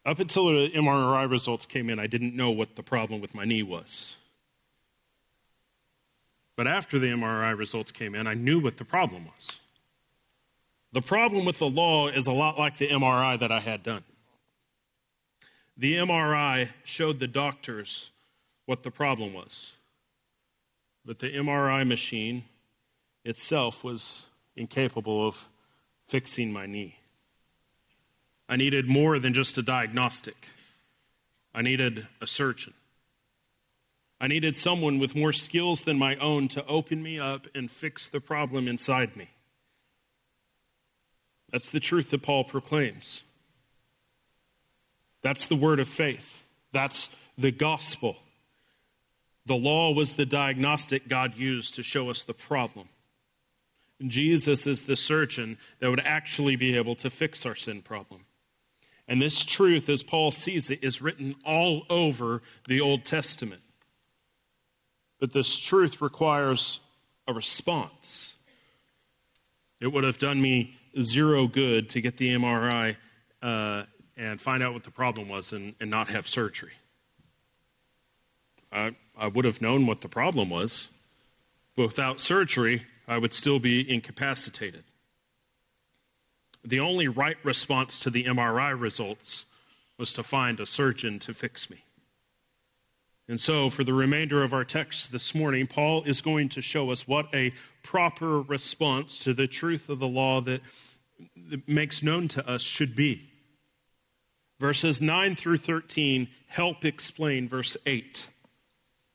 Up 0.04 0.18
until 0.18 0.48
the 0.48 0.70
MRI 0.70 1.28
results 1.28 1.64
came 1.64 1.88
in, 1.88 1.98
I 1.98 2.06
didn't 2.06 2.37
know 2.37 2.50
what 2.50 2.76
the 2.76 2.82
problem 2.82 3.22
with 3.22 3.34
my 3.34 3.46
knee 3.46 3.62
was. 3.62 4.16
But 6.56 6.68
after 6.68 6.98
the 6.98 7.06
MRI 7.06 7.56
results 7.56 7.90
came 7.90 8.14
in, 8.14 8.26
I 8.26 8.34
knew 8.34 8.60
what 8.60 8.76
the 8.76 8.84
problem 8.84 9.24
was. 9.24 9.58
The 10.92 11.00
problem 11.00 11.46
with 11.46 11.58
the 11.58 11.70
law 11.70 12.08
is 12.08 12.26
a 12.26 12.32
lot 12.32 12.58
like 12.58 12.76
the 12.76 12.88
MRI 12.88 13.40
that 13.40 13.50
I 13.50 13.60
had 13.60 13.82
done. 13.82 14.04
The 15.74 15.96
MRI 15.96 16.68
showed 16.84 17.18
the 17.18 17.26
doctors 17.26 18.10
what 18.66 18.82
the 18.82 18.90
problem 18.90 19.32
was. 19.32 19.72
But 21.04 21.18
the 21.18 21.30
MRI 21.30 21.86
machine 21.86 22.44
itself 23.24 23.84
was 23.84 24.26
incapable 24.56 25.26
of 25.26 25.48
fixing 26.06 26.52
my 26.52 26.66
knee. 26.66 26.98
I 28.48 28.56
needed 28.56 28.86
more 28.86 29.18
than 29.18 29.34
just 29.34 29.58
a 29.58 29.62
diagnostic, 29.62 30.48
I 31.54 31.62
needed 31.62 32.06
a 32.20 32.26
surgeon. 32.26 32.74
I 34.20 34.28
needed 34.28 34.56
someone 34.56 34.98
with 34.98 35.14
more 35.14 35.32
skills 35.32 35.82
than 35.82 35.98
my 35.98 36.16
own 36.16 36.48
to 36.48 36.64
open 36.66 37.02
me 37.02 37.18
up 37.18 37.46
and 37.54 37.70
fix 37.70 38.08
the 38.08 38.20
problem 38.20 38.68
inside 38.68 39.16
me. 39.16 39.28
That's 41.50 41.70
the 41.70 41.80
truth 41.80 42.10
that 42.10 42.22
Paul 42.22 42.44
proclaims. 42.44 43.22
That's 45.20 45.46
the 45.46 45.56
word 45.56 45.78
of 45.78 45.88
faith. 45.88 46.42
That's 46.72 47.10
the 47.36 47.50
gospel. 47.50 48.16
The 49.46 49.54
law 49.54 49.92
was 49.92 50.14
the 50.14 50.26
diagnostic 50.26 51.09
God 51.09 51.37
used 51.37 51.74
to 51.74 51.83
show 51.83 52.09
us 52.11 52.22
the 52.22 52.35
problem. 52.35 52.88
Jesus 54.07 54.66
is 54.66 54.85
the 54.85 54.96
surgeon 54.96 55.59
that 55.80 55.90
would 55.90 56.00
actually 56.00 56.57
be 56.57 56.76
able 56.76 56.94
to 56.96 57.11
fix 57.11 57.46
our 57.46 57.54
sin 57.54 57.83
problem. 57.83 58.22
And 59.07 59.20
this 59.20 59.44
truth, 59.44 59.88
as 59.88 60.02
Paul 60.02 60.30
sees 60.30 60.70
it, 60.70 60.83
is 60.83 61.02
written 61.02 61.35
all 61.44 61.85
over 61.90 62.42
the 62.66 62.80
Old 62.80 63.04
Testament. 63.04 63.61
But 65.20 65.33
this 65.33 65.59
truth 65.59 66.00
requires 66.00 66.80
a 67.28 67.33
response. 67.33 68.35
It 69.80 69.88
would 69.88 70.04
have 70.04 70.18
done 70.18 70.40
me 70.40 70.76
zero 71.00 71.46
good 71.46 71.90
to 71.90 72.00
get 72.00 72.16
the 72.16 72.30
MRI 72.35 72.96
uh, 73.42 73.85
and 74.16 74.40
find 74.40 74.62
out 74.62 74.72
what 74.72 74.85
the 74.85 74.90
problem 74.90 75.28
was 75.28 75.52
and, 75.52 75.74
and 75.80 75.90
not 75.90 76.09
have 76.09 76.26
surgery. 76.26 76.72
I, 78.74 78.96
I 79.16 79.28
would 79.28 79.44
have 79.44 79.62
known 79.62 79.87
what 79.87 80.00
the 80.00 80.08
problem 80.08 80.50
was. 80.50 80.88
But 81.76 81.87
without 81.87 82.20
surgery, 82.20 82.82
I 83.06 83.18
would 83.18 83.32
still 83.32 83.58
be 83.58 83.88
incapacitated. 83.88 84.84
The 86.64 86.80
only 86.80 87.08
right 87.08 87.37
response 87.44 87.98
to 88.00 88.10
the 88.10 88.24
MRI 88.24 88.78
results 88.78 89.44
was 89.98 90.12
to 90.14 90.22
find 90.22 90.58
a 90.58 90.66
surgeon 90.66 91.18
to 91.20 91.34
fix 91.34 91.70
me. 91.70 91.84
And 93.28 93.40
so, 93.40 93.70
for 93.70 93.84
the 93.84 93.94
remainder 93.94 94.42
of 94.42 94.52
our 94.52 94.64
text 94.64 95.10
this 95.10 95.34
morning, 95.34 95.66
Paul 95.66 96.02
is 96.04 96.20
going 96.20 96.50
to 96.50 96.60
show 96.60 96.90
us 96.90 97.08
what 97.08 97.34
a 97.34 97.54
proper 97.82 98.42
response 98.42 99.18
to 99.20 99.32
the 99.32 99.46
truth 99.46 99.88
of 99.88 99.98
the 99.98 100.08
law 100.08 100.42
that, 100.42 100.60
that 101.48 101.66
makes 101.66 102.02
known 102.02 102.28
to 102.28 102.46
us 102.46 102.60
should 102.60 102.94
be. 102.94 103.30
Verses 104.60 105.00
9 105.00 105.37
through 105.37 105.56
13 105.56 106.28
help 106.48 106.84
explain 106.84 107.48
verse 107.48 107.76
8. 107.87 108.28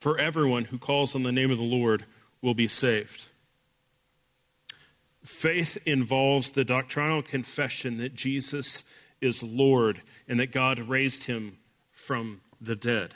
For 0.00 0.18
everyone 0.18 0.64
who 0.64 0.78
calls 0.78 1.14
on 1.14 1.22
the 1.22 1.32
name 1.32 1.50
of 1.50 1.58
the 1.58 1.64
Lord 1.64 2.06
will 2.40 2.54
be 2.54 2.68
saved. 2.68 3.26
Faith 5.22 5.76
involves 5.84 6.50
the 6.50 6.64
doctrinal 6.64 7.22
confession 7.22 7.98
that 7.98 8.14
Jesus 8.14 8.82
is 9.20 9.42
Lord 9.42 10.00
and 10.26 10.40
that 10.40 10.52
God 10.52 10.78
raised 10.78 11.24
him 11.24 11.58
from 11.92 12.40
the 12.58 12.74
dead. 12.74 13.14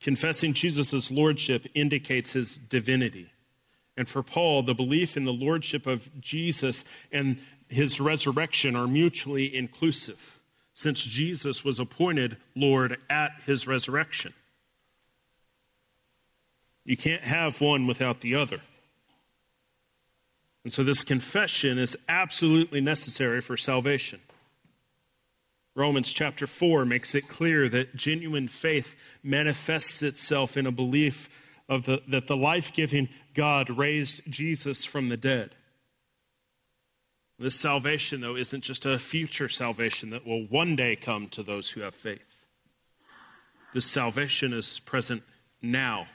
Confessing 0.00 0.52
Jesus' 0.52 1.10
lordship 1.10 1.66
indicates 1.74 2.32
his 2.32 2.58
divinity. 2.58 3.30
And 3.96 4.08
for 4.08 4.24
Paul, 4.24 4.64
the 4.64 4.74
belief 4.74 5.16
in 5.16 5.24
the 5.24 5.32
lordship 5.32 5.86
of 5.86 6.10
Jesus 6.20 6.84
and 7.12 7.38
his 7.68 8.00
resurrection 8.00 8.74
are 8.74 8.88
mutually 8.88 9.54
inclusive, 9.56 10.40
since 10.74 11.04
Jesus 11.04 11.64
was 11.64 11.78
appointed 11.78 12.36
Lord 12.56 12.98
at 13.08 13.30
his 13.46 13.68
resurrection. 13.68 14.34
You 16.84 16.96
can't 16.96 17.22
have 17.22 17.60
one 17.60 17.86
without 17.86 18.20
the 18.20 18.34
other. 18.34 18.60
And 20.64 20.72
so, 20.72 20.82
this 20.82 21.04
confession 21.04 21.78
is 21.78 21.96
absolutely 22.08 22.80
necessary 22.80 23.40
for 23.40 23.56
salvation. 23.56 24.20
Romans 25.74 26.12
chapter 26.12 26.46
4 26.46 26.84
makes 26.84 27.14
it 27.14 27.28
clear 27.28 27.68
that 27.68 27.96
genuine 27.96 28.48
faith 28.48 28.94
manifests 29.22 30.02
itself 30.02 30.56
in 30.56 30.66
a 30.66 30.72
belief 30.72 31.28
of 31.68 31.84
the, 31.86 32.02
that 32.08 32.28
the 32.28 32.36
life 32.36 32.72
giving 32.72 33.08
God 33.34 33.68
raised 33.70 34.22
Jesus 34.30 34.84
from 34.84 35.08
the 35.08 35.16
dead. 35.16 35.54
This 37.38 37.56
salvation, 37.56 38.20
though, 38.20 38.36
isn't 38.36 38.62
just 38.62 38.86
a 38.86 38.98
future 38.98 39.48
salvation 39.48 40.10
that 40.10 40.24
will 40.24 40.46
one 40.46 40.76
day 40.76 40.94
come 40.94 41.28
to 41.30 41.42
those 41.42 41.70
who 41.70 41.80
have 41.80 41.94
faith. 41.94 42.46
This 43.72 43.86
salvation 43.86 44.52
is 44.52 44.78
present 44.78 45.24
now. 45.60 46.06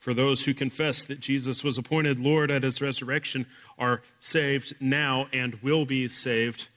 For 0.00 0.14
those 0.14 0.44
who 0.44 0.54
confess 0.54 1.04
that 1.04 1.20
Jesus 1.20 1.62
was 1.62 1.76
appointed 1.76 2.18
Lord 2.18 2.50
at 2.50 2.62
his 2.62 2.80
resurrection 2.80 3.44
are 3.78 4.00
saved 4.18 4.74
now 4.80 5.28
and 5.30 5.62
will 5.62 5.84
be 5.84 6.08
saved 6.08 6.68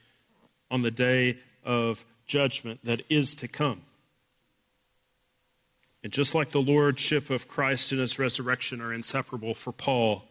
on 0.70 0.82
the 0.82 0.90
day 0.90 1.38
of 1.64 2.04
judgment 2.26 2.80
that 2.84 3.00
is 3.08 3.34
to 3.36 3.48
come. 3.48 3.80
And 6.02 6.12
just 6.12 6.34
like 6.34 6.50
the 6.50 6.60
lordship 6.60 7.30
of 7.30 7.48
Christ 7.48 7.92
and 7.92 8.00
his 8.00 8.18
resurrection 8.18 8.82
are 8.82 8.92
inseparable 8.92 9.54
for 9.54 9.72
Paul, 9.72 10.24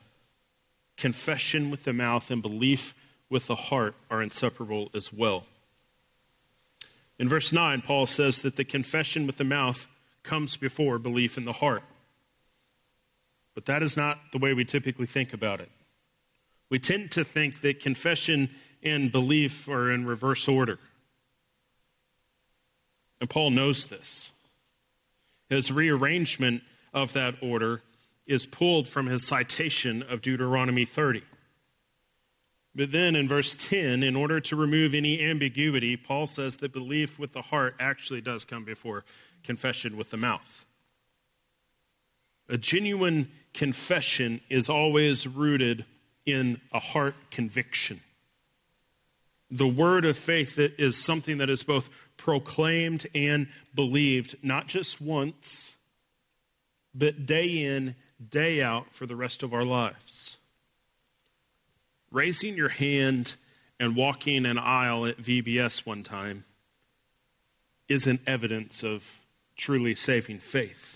confession 0.95 1.71
with 1.71 1.85
the 1.85 1.93
mouth 1.93 2.29
and 2.29 2.43
belief 2.43 2.93
with 3.27 3.47
the 3.47 3.55
heart 3.55 3.95
are 4.11 4.21
inseparable 4.21 4.91
as 4.93 5.11
well. 5.11 5.45
In 7.17 7.27
verse 7.27 7.51
9, 7.51 7.81
Paul 7.81 8.05
says 8.05 8.39
that 8.43 8.55
the 8.55 8.63
confession 8.63 9.25
with 9.25 9.37
the 9.37 9.43
mouth 9.43 9.87
comes 10.21 10.57
before 10.57 10.99
belief 10.99 11.39
in 11.39 11.45
the 11.45 11.53
heart. 11.53 11.81
But 13.55 13.65
that 13.65 13.83
is 13.83 13.95
not 13.95 14.19
the 14.31 14.37
way 14.39 14.53
we 14.53 14.65
typically 14.65 15.05
think 15.05 15.33
about 15.33 15.59
it. 15.59 15.69
We 16.69 16.79
tend 16.79 17.11
to 17.11 17.23
think 17.23 17.61
that 17.61 17.79
confession 17.79 18.49
and 18.81 19.11
belief 19.11 19.67
are 19.67 19.91
in 19.91 20.05
reverse 20.05 20.47
order. 20.47 20.79
And 23.21 23.29
Paul 23.29 23.51
knows 23.51 23.87
this. 23.87 24.31
His 25.49 25.71
rearrangement 25.71 26.63
of 26.93 27.13
that 27.13 27.35
order 27.41 27.81
is 28.27 28.45
pulled 28.45 28.87
from 28.89 29.07
his 29.07 29.27
citation 29.27 30.01
of 30.03 30.21
Deuteronomy 30.21 30.85
30. 30.85 31.21
But 32.75 32.91
then 32.91 33.15
in 33.15 33.27
verse 33.27 33.55
10, 33.55 34.01
in 34.01 34.15
order 34.15 34.39
to 34.39 34.55
remove 34.55 34.95
any 34.95 35.23
ambiguity, 35.23 35.95
Paul 35.95 36.25
says 36.25 36.57
that 36.57 36.73
belief 36.73 37.19
with 37.19 37.33
the 37.33 37.43
heart 37.43 37.75
actually 37.79 38.21
does 38.21 38.45
come 38.45 38.65
before 38.65 39.05
confession 39.43 39.95
with 39.95 40.09
the 40.09 40.17
mouth. 40.17 40.65
A 42.49 42.57
genuine 42.57 43.31
confession 43.53 44.41
is 44.49 44.69
always 44.69 45.27
rooted 45.27 45.85
in 46.25 46.59
a 46.71 46.79
heart 46.79 47.15
conviction. 47.31 48.01
The 49.51 49.67
word 49.67 50.05
of 50.05 50.17
faith 50.17 50.57
is 50.57 50.97
something 50.97 51.37
that 51.37 51.49
is 51.49 51.63
both 51.63 51.89
proclaimed 52.17 53.05
and 53.13 53.47
believed, 53.75 54.35
not 54.41 54.67
just 54.67 54.99
once, 54.99 55.75
but 56.95 57.25
day 57.25 57.63
in, 57.63 57.95
day 58.29 58.61
out 58.61 58.93
for 58.93 59.05
the 59.05 59.15
rest 59.15 59.43
of 59.43 59.53
our 59.53 59.63
lives. 59.63 60.37
Raising 62.11 62.55
your 62.55 62.69
hand 62.69 63.35
and 63.79 63.95
walking 63.95 64.45
an 64.45 64.57
aisle 64.57 65.05
at 65.05 65.21
VBS 65.21 65.85
one 65.85 66.03
time 66.03 66.45
isn't 67.89 68.21
evidence 68.25 68.83
of 68.83 69.19
truly 69.55 69.93
saving 69.93 70.39
faith. 70.39 70.92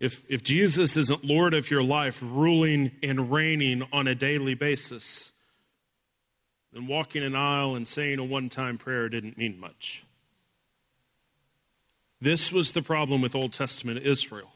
If, 0.00 0.22
if 0.28 0.44
Jesus 0.44 0.96
isn't 0.96 1.24
Lord 1.24 1.54
of 1.54 1.70
your 1.70 1.82
life, 1.82 2.22
ruling 2.22 2.92
and 3.02 3.32
reigning 3.32 3.82
on 3.92 4.06
a 4.06 4.14
daily 4.14 4.54
basis, 4.54 5.32
then 6.72 6.86
walking 6.86 7.24
an 7.24 7.34
aisle 7.34 7.74
and 7.74 7.88
saying 7.88 8.18
a 8.18 8.24
one 8.24 8.48
time 8.48 8.78
prayer 8.78 9.08
didn't 9.08 9.36
mean 9.36 9.58
much. 9.58 10.04
This 12.20 12.52
was 12.52 12.72
the 12.72 12.82
problem 12.82 13.22
with 13.22 13.34
Old 13.34 13.52
Testament 13.52 14.04
Israel. 14.04 14.52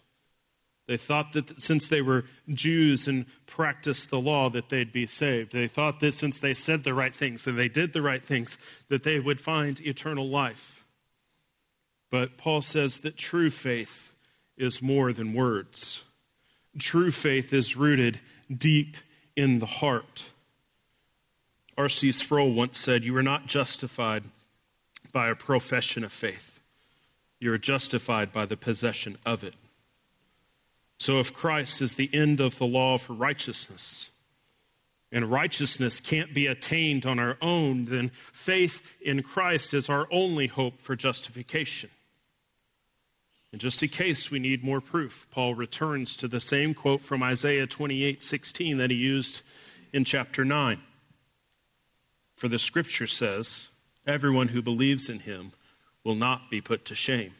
They 0.86 0.96
thought 0.96 1.32
that 1.32 1.60
since 1.62 1.88
they 1.88 2.02
were 2.02 2.24
Jews 2.48 3.06
and 3.06 3.26
practiced 3.46 4.10
the 4.10 4.20
law 4.20 4.50
that 4.50 4.68
they'd 4.68 4.92
be 4.92 5.06
saved. 5.06 5.52
They 5.52 5.68
thought 5.68 6.00
that 6.00 6.12
since 6.12 6.40
they 6.40 6.54
said 6.54 6.82
the 6.82 6.94
right 6.94 7.14
things 7.14 7.46
and 7.46 7.58
they 7.58 7.68
did 7.68 7.92
the 7.92 8.02
right 8.02 8.24
things 8.24 8.58
that 8.88 9.04
they 9.04 9.20
would 9.20 9.40
find 9.40 9.80
eternal 9.80 10.28
life. 10.28 10.84
But 12.10 12.36
Paul 12.36 12.62
says 12.62 13.00
that 13.00 13.16
true 13.16 13.48
faith 13.48 14.11
is 14.62 14.80
more 14.80 15.12
than 15.12 15.34
words. 15.34 16.04
True 16.78 17.10
faith 17.10 17.52
is 17.52 17.76
rooted 17.76 18.20
deep 18.54 18.96
in 19.36 19.58
the 19.58 19.66
heart. 19.66 20.30
R.C. 21.76 22.12
Sproul 22.12 22.52
once 22.52 22.78
said, 22.78 23.04
You 23.04 23.16
are 23.16 23.22
not 23.22 23.46
justified 23.46 24.24
by 25.12 25.28
a 25.28 25.34
profession 25.34 26.04
of 26.04 26.12
faith, 26.12 26.60
you 27.40 27.52
are 27.52 27.58
justified 27.58 28.32
by 28.32 28.46
the 28.46 28.56
possession 28.56 29.18
of 29.26 29.44
it. 29.44 29.54
So, 30.98 31.18
if 31.18 31.34
Christ 31.34 31.82
is 31.82 31.96
the 31.96 32.08
end 32.12 32.40
of 32.40 32.58
the 32.58 32.66
law 32.66 32.96
for 32.96 33.12
righteousness, 33.12 34.10
and 35.10 35.30
righteousness 35.30 36.00
can't 36.00 36.32
be 36.32 36.46
attained 36.46 37.04
on 37.04 37.18
our 37.18 37.36
own, 37.42 37.86
then 37.86 38.10
faith 38.32 38.80
in 39.00 39.22
Christ 39.22 39.74
is 39.74 39.90
our 39.90 40.06
only 40.10 40.46
hope 40.46 40.80
for 40.80 40.96
justification. 40.96 41.90
And 43.52 43.60
just 43.60 43.82
in 43.82 43.90
case 43.90 44.30
we 44.30 44.38
need 44.38 44.64
more 44.64 44.80
proof, 44.80 45.26
Paul 45.30 45.54
returns 45.54 46.16
to 46.16 46.26
the 46.26 46.40
same 46.40 46.72
quote 46.72 47.02
from 47.02 47.22
Isaiah 47.22 47.66
28 47.66 48.22
16 48.22 48.78
that 48.78 48.90
he 48.90 48.96
used 48.96 49.42
in 49.92 50.04
chapter 50.04 50.44
9. 50.44 50.80
For 52.34 52.48
the 52.48 52.58
scripture 52.58 53.06
says, 53.06 53.68
Everyone 54.06 54.48
who 54.48 54.62
believes 54.62 55.08
in 55.08 55.20
him 55.20 55.52
will 56.02 56.14
not 56.14 56.50
be 56.50 56.60
put 56.60 56.84
to 56.86 56.94
shame. 56.94 57.34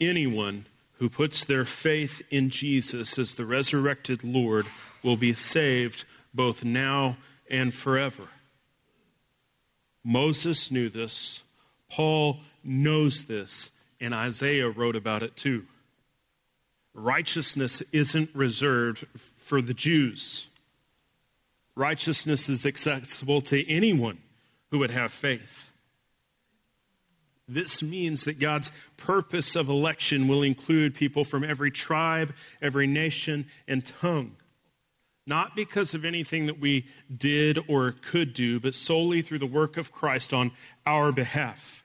Anyone 0.00 0.66
who 0.98 1.08
puts 1.08 1.44
their 1.44 1.64
faith 1.64 2.22
in 2.30 2.50
Jesus 2.50 3.18
as 3.18 3.34
the 3.34 3.44
resurrected 3.44 4.24
Lord 4.24 4.66
will 5.02 5.16
be 5.16 5.34
saved 5.34 6.04
both 6.32 6.64
now 6.64 7.18
and 7.48 7.74
forever. 7.74 8.24
Moses 10.02 10.70
knew 10.70 10.88
this. 10.88 11.42
Paul 11.88 12.40
knows 12.64 13.24
this 13.24 13.70
and 14.00 14.14
Isaiah 14.14 14.68
wrote 14.68 14.96
about 14.96 15.22
it 15.22 15.36
too. 15.36 15.64
Righteousness 16.94 17.82
isn't 17.92 18.30
reserved 18.34 19.06
for 19.16 19.60
the 19.60 19.74
Jews. 19.74 20.46
Righteousness 21.74 22.48
is 22.48 22.64
accessible 22.64 23.40
to 23.42 23.68
anyone 23.68 24.18
who 24.70 24.78
would 24.78 24.92
have 24.92 25.12
faith. 25.12 25.70
This 27.46 27.82
means 27.82 28.24
that 28.24 28.38
God's 28.38 28.72
purpose 28.96 29.54
of 29.54 29.68
election 29.68 30.28
will 30.28 30.42
include 30.42 30.94
people 30.94 31.24
from 31.24 31.44
every 31.44 31.70
tribe, 31.70 32.32
every 32.62 32.86
nation, 32.86 33.46
and 33.68 33.84
tongue. 33.84 34.36
Not 35.26 35.56
because 35.56 35.94
of 35.94 36.04
anything 36.04 36.46
that 36.46 36.60
we 36.60 36.86
did 37.14 37.58
or 37.68 37.92
could 37.92 38.34
do, 38.34 38.60
but 38.60 38.74
solely 38.74 39.20
through 39.20 39.40
the 39.40 39.46
work 39.46 39.76
of 39.76 39.92
Christ 39.92 40.32
on 40.32 40.52
our 40.86 41.12
behalf. 41.12 41.83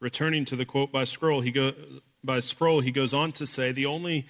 Returning 0.00 0.44
to 0.46 0.56
the 0.56 0.64
quote 0.64 0.90
by 0.90 1.04
Sproul, 1.04 1.42
he, 1.42 1.50
go, 1.50 1.72
by 2.24 2.40
Sproul, 2.40 2.80
he 2.80 2.90
goes 2.90 3.12
on 3.12 3.32
to 3.32 3.46
say 3.46 3.70
the 3.70 3.86
only, 3.86 4.26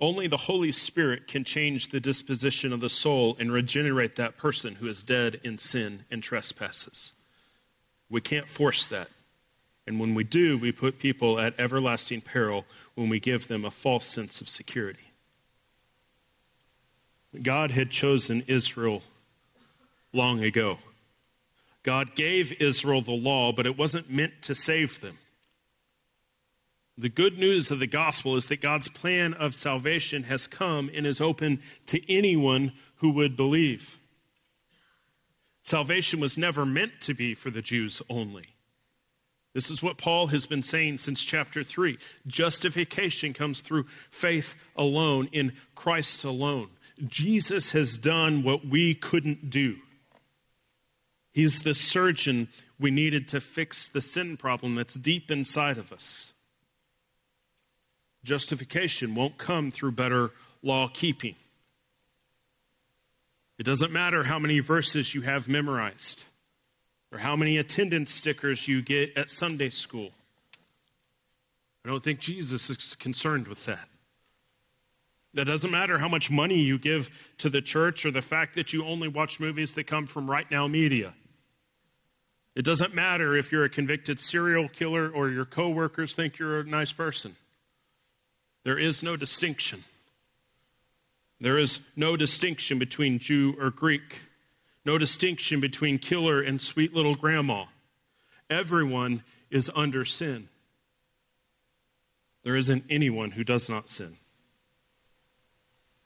only 0.00 0.26
the 0.26 0.36
Holy 0.36 0.72
Spirit 0.72 1.28
can 1.28 1.44
change 1.44 1.88
the 1.88 2.00
disposition 2.00 2.72
of 2.72 2.80
the 2.80 2.90
soul 2.90 3.36
and 3.38 3.52
regenerate 3.52 4.16
that 4.16 4.36
person 4.36 4.74
who 4.76 4.86
is 4.88 5.02
dead 5.02 5.40
in 5.44 5.58
sin 5.58 6.04
and 6.10 6.22
trespasses. 6.22 7.12
We 8.10 8.20
can't 8.20 8.48
force 8.48 8.84
that. 8.86 9.08
And 9.86 9.98
when 9.98 10.14
we 10.14 10.24
do, 10.24 10.58
we 10.58 10.72
put 10.72 10.98
people 10.98 11.40
at 11.40 11.58
everlasting 11.58 12.20
peril 12.20 12.64
when 12.94 13.08
we 13.08 13.20
give 13.20 13.48
them 13.48 13.64
a 13.64 13.70
false 13.70 14.06
sense 14.06 14.40
of 14.40 14.48
security. 14.48 15.12
God 17.40 17.70
had 17.70 17.90
chosen 17.90 18.42
Israel 18.46 19.02
long 20.12 20.44
ago. 20.44 20.78
God 21.82 22.14
gave 22.14 22.52
Israel 22.60 23.02
the 23.02 23.12
law, 23.12 23.52
but 23.52 23.66
it 23.66 23.76
wasn't 23.76 24.10
meant 24.10 24.42
to 24.42 24.54
save 24.54 25.00
them. 25.00 25.18
The 26.96 27.08
good 27.08 27.38
news 27.38 27.70
of 27.70 27.78
the 27.78 27.86
gospel 27.86 28.36
is 28.36 28.46
that 28.48 28.60
God's 28.60 28.88
plan 28.88 29.34
of 29.34 29.54
salvation 29.54 30.24
has 30.24 30.46
come 30.46 30.90
and 30.94 31.06
is 31.06 31.20
open 31.20 31.60
to 31.86 32.12
anyone 32.12 32.72
who 32.96 33.10
would 33.10 33.36
believe. 33.36 33.98
Salvation 35.62 36.20
was 36.20 36.36
never 36.36 36.66
meant 36.66 37.00
to 37.00 37.14
be 37.14 37.34
for 37.34 37.50
the 37.50 37.62
Jews 37.62 38.02
only. 38.10 38.44
This 39.54 39.70
is 39.70 39.82
what 39.82 39.98
Paul 39.98 40.28
has 40.28 40.46
been 40.46 40.62
saying 40.62 40.98
since 40.98 41.22
chapter 41.22 41.62
3. 41.62 41.98
Justification 42.26 43.32
comes 43.32 43.60
through 43.60 43.86
faith 44.10 44.54
alone, 44.76 45.28
in 45.32 45.52
Christ 45.74 46.24
alone. 46.24 46.68
Jesus 47.06 47.72
has 47.72 47.98
done 47.98 48.42
what 48.42 48.66
we 48.66 48.94
couldn't 48.94 49.50
do. 49.50 49.76
He's 51.32 51.62
the 51.62 51.74
surgeon 51.74 52.48
we 52.78 52.90
needed 52.90 53.28
to 53.28 53.40
fix 53.40 53.88
the 53.88 54.02
sin 54.02 54.36
problem 54.36 54.74
that's 54.74 54.94
deep 54.94 55.30
inside 55.30 55.78
of 55.78 55.92
us. 55.92 56.32
Justification 58.24 59.14
won't 59.14 59.38
come 59.38 59.70
through 59.70 59.92
better 59.92 60.30
law 60.62 60.88
keeping. 60.88 61.34
It 63.58 63.64
doesn't 63.64 63.92
matter 63.92 64.24
how 64.24 64.38
many 64.38 64.60
verses 64.60 65.14
you 65.14 65.22
have 65.22 65.48
memorized 65.48 66.24
or 67.10 67.18
how 67.18 67.36
many 67.36 67.58
attendance 67.58 68.12
stickers 68.12 68.68
you 68.68 68.82
get 68.82 69.16
at 69.16 69.30
Sunday 69.30 69.70
school. 69.70 70.10
I 71.84 71.88
don't 71.88 72.02
think 72.02 72.20
Jesus 72.20 72.70
is 72.70 72.94
concerned 72.94 73.48
with 73.48 73.64
that. 73.66 73.88
That 75.34 75.46
doesn't 75.46 75.70
matter 75.70 75.98
how 75.98 76.08
much 76.08 76.30
money 76.30 76.60
you 76.60 76.78
give 76.78 77.10
to 77.38 77.48
the 77.48 77.62
church 77.62 78.04
or 78.04 78.10
the 78.10 78.22
fact 78.22 78.54
that 78.54 78.72
you 78.72 78.84
only 78.84 79.08
watch 79.08 79.40
movies 79.40 79.72
that 79.74 79.86
come 79.86 80.06
from 80.06 80.26
RightNow 80.26 80.70
Media. 80.70 81.14
It 82.54 82.64
doesn't 82.64 82.94
matter 82.94 83.34
if 83.36 83.50
you're 83.50 83.64
a 83.64 83.70
convicted 83.70 84.20
serial 84.20 84.68
killer 84.68 85.08
or 85.08 85.30
your 85.30 85.46
coworkers 85.46 86.14
think 86.14 86.38
you're 86.38 86.60
a 86.60 86.64
nice 86.64 86.92
person. 86.92 87.36
There 88.64 88.78
is 88.78 89.02
no 89.02 89.16
distinction. 89.16 89.84
There 91.40 91.58
is 91.58 91.80
no 91.96 92.16
distinction 92.16 92.78
between 92.78 93.18
Jew 93.18 93.56
or 93.58 93.70
Greek, 93.70 94.20
no 94.84 94.98
distinction 94.98 95.60
between 95.60 95.98
killer 95.98 96.40
and 96.40 96.60
sweet 96.60 96.94
little 96.94 97.14
grandma. 97.14 97.64
Everyone 98.48 99.24
is 99.50 99.70
under 99.74 100.04
sin. 100.04 100.48
There 102.44 102.56
isn't 102.56 102.84
anyone 102.90 103.32
who 103.32 103.44
does 103.44 103.68
not 103.68 103.88
sin. 103.88 104.18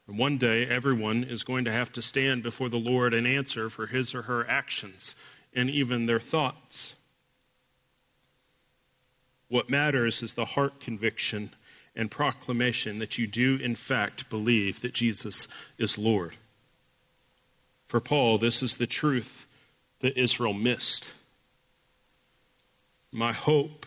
And 0.07 0.19
one 0.19 0.39
day, 0.39 0.67
everyone 0.67 1.25
is 1.25 1.43
going 1.43 1.65
to 1.65 1.73
have 1.73 1.91
to 1.93 2.03
stand 2.03 2.43
before 2.43 2.69
the 2.69 2.79
Lord 2.79 3.13
and 3.13 3.27
answer 3.27 3.69
for 3.69 3.87
his 3.87 4.15
or 4.15 4.23
her 4.23 4.49
actions 4.49 5.17
and 5.57 5.71
even 5.71 6.07
their 6.07 6.21
thoughts. 6.21 6.95
What 9.49 9.71
matters 9.71 10.23
is 10.23 10.35
the 10.35 10.45
heart 10.45 10.81
conviction 10.81 11.51
and 11.97 12.11
proclamation 12.11 12.99
that 12.99 13.17
you 13.17 13.27
do, 13.27 13.57
in 13.57 13.75
fact, 13.75 14.29
believe 14.29 14.81
that 14.83 14.93
Jesus 14.93 15.49
is 15.79 15.97
Lord. 15.97 16.35
For 17.89 18.01
Paul, 18.01 18.37
this 18.37 18.63
is 18.63 18.77
the 18.77 18.87
truth 18.87 19.47
that 20.01 20.19
Israel 20.21 20.53
missed. 20.53 21.13
My 23.11 23.33
hope 23.33 23.87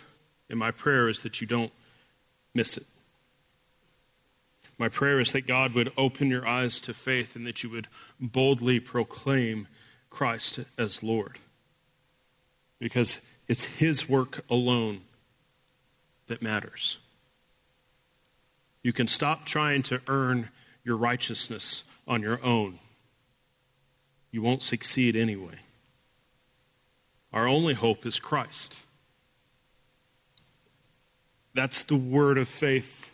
and 0.49 0.57
my 0.57 0.71
prayer 0.71 1.07
is 1.07 1.21
that 1.21 1.39
you 1.39 1.45
don't 1.45 1.71
miss 2.55 2.77
it. 2.77 2.85
My 4.79 4.89
prayer 4.89 5.19
is 5.19 5.33
that 5.33 5.45
God 5.45 5.73
would 5.75 5.91
open 5.97 6.29
your 6.29 6.47
eyes 6.47 6.79
to 6.81 6.93
faith 6.93 7.35
and 7.35 7.45
that 7.45 7.63
you 7.63 7.69
would 7.69 7.87
boldly 8.19 8.79
proclaim 8.79 9.67
Christ 10.09 10.61
as 10.77 11.03
Lord. 11.03 11.37
Because 12.79 13.21
it's 13.47 13.65
His 13.65 14.07
work 14.07 14.41
alone 14.49 15.01
that 16.27 16.41
matters. 16.41 16.97
You 18.81 18.93
can 18.93 19.07
stop 19.07 19.45
trying 19.45 19.83
to 19.83 20.01
earn 20.07 20.49
your 20.83 20.95
righteousness 20.95 21.83
on 22.07 22.21
your 22.21 22.43
own. 22.43 22.79
You 24.31 24.41
won't 24.41 24.63
succeed 24.63 25.15
anyway. 25.15 25.55
Our 27.33 27.47
only 27.47 27.73
hope 27.73 28.05
is 28.05 28.19
Christ. 28.19 28.75
That's 31.53 31.83
the 31.83 31.97
word 31.97 32.37
of 32.37 32.47
faith 32.47 33.11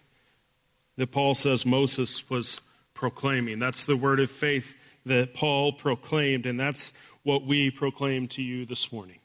that 0.97 1.11
Paul 1.11 1.35
says 1.35 1.65
Moses 1.65 2.29
was 2.29 2.61
proclaiming. 2.93 3.59
That's 3.59 3.85
the 3.85 3.97
word 3.97 4.19
of 4.19 4.29
faith 4.29 4.75
that 5.05 5.33
Paul 5.33 5.73
proclaimed, 5.73 6.45
and 6.45 6.59
that's 6.59 6.93
what 7.23 7.45
we 7.45 7.69
proclaim 7.69 8.27
to 8.29 8.41
you 8.41 8.65
this 8.65 8.91
morning. 8.91 9.19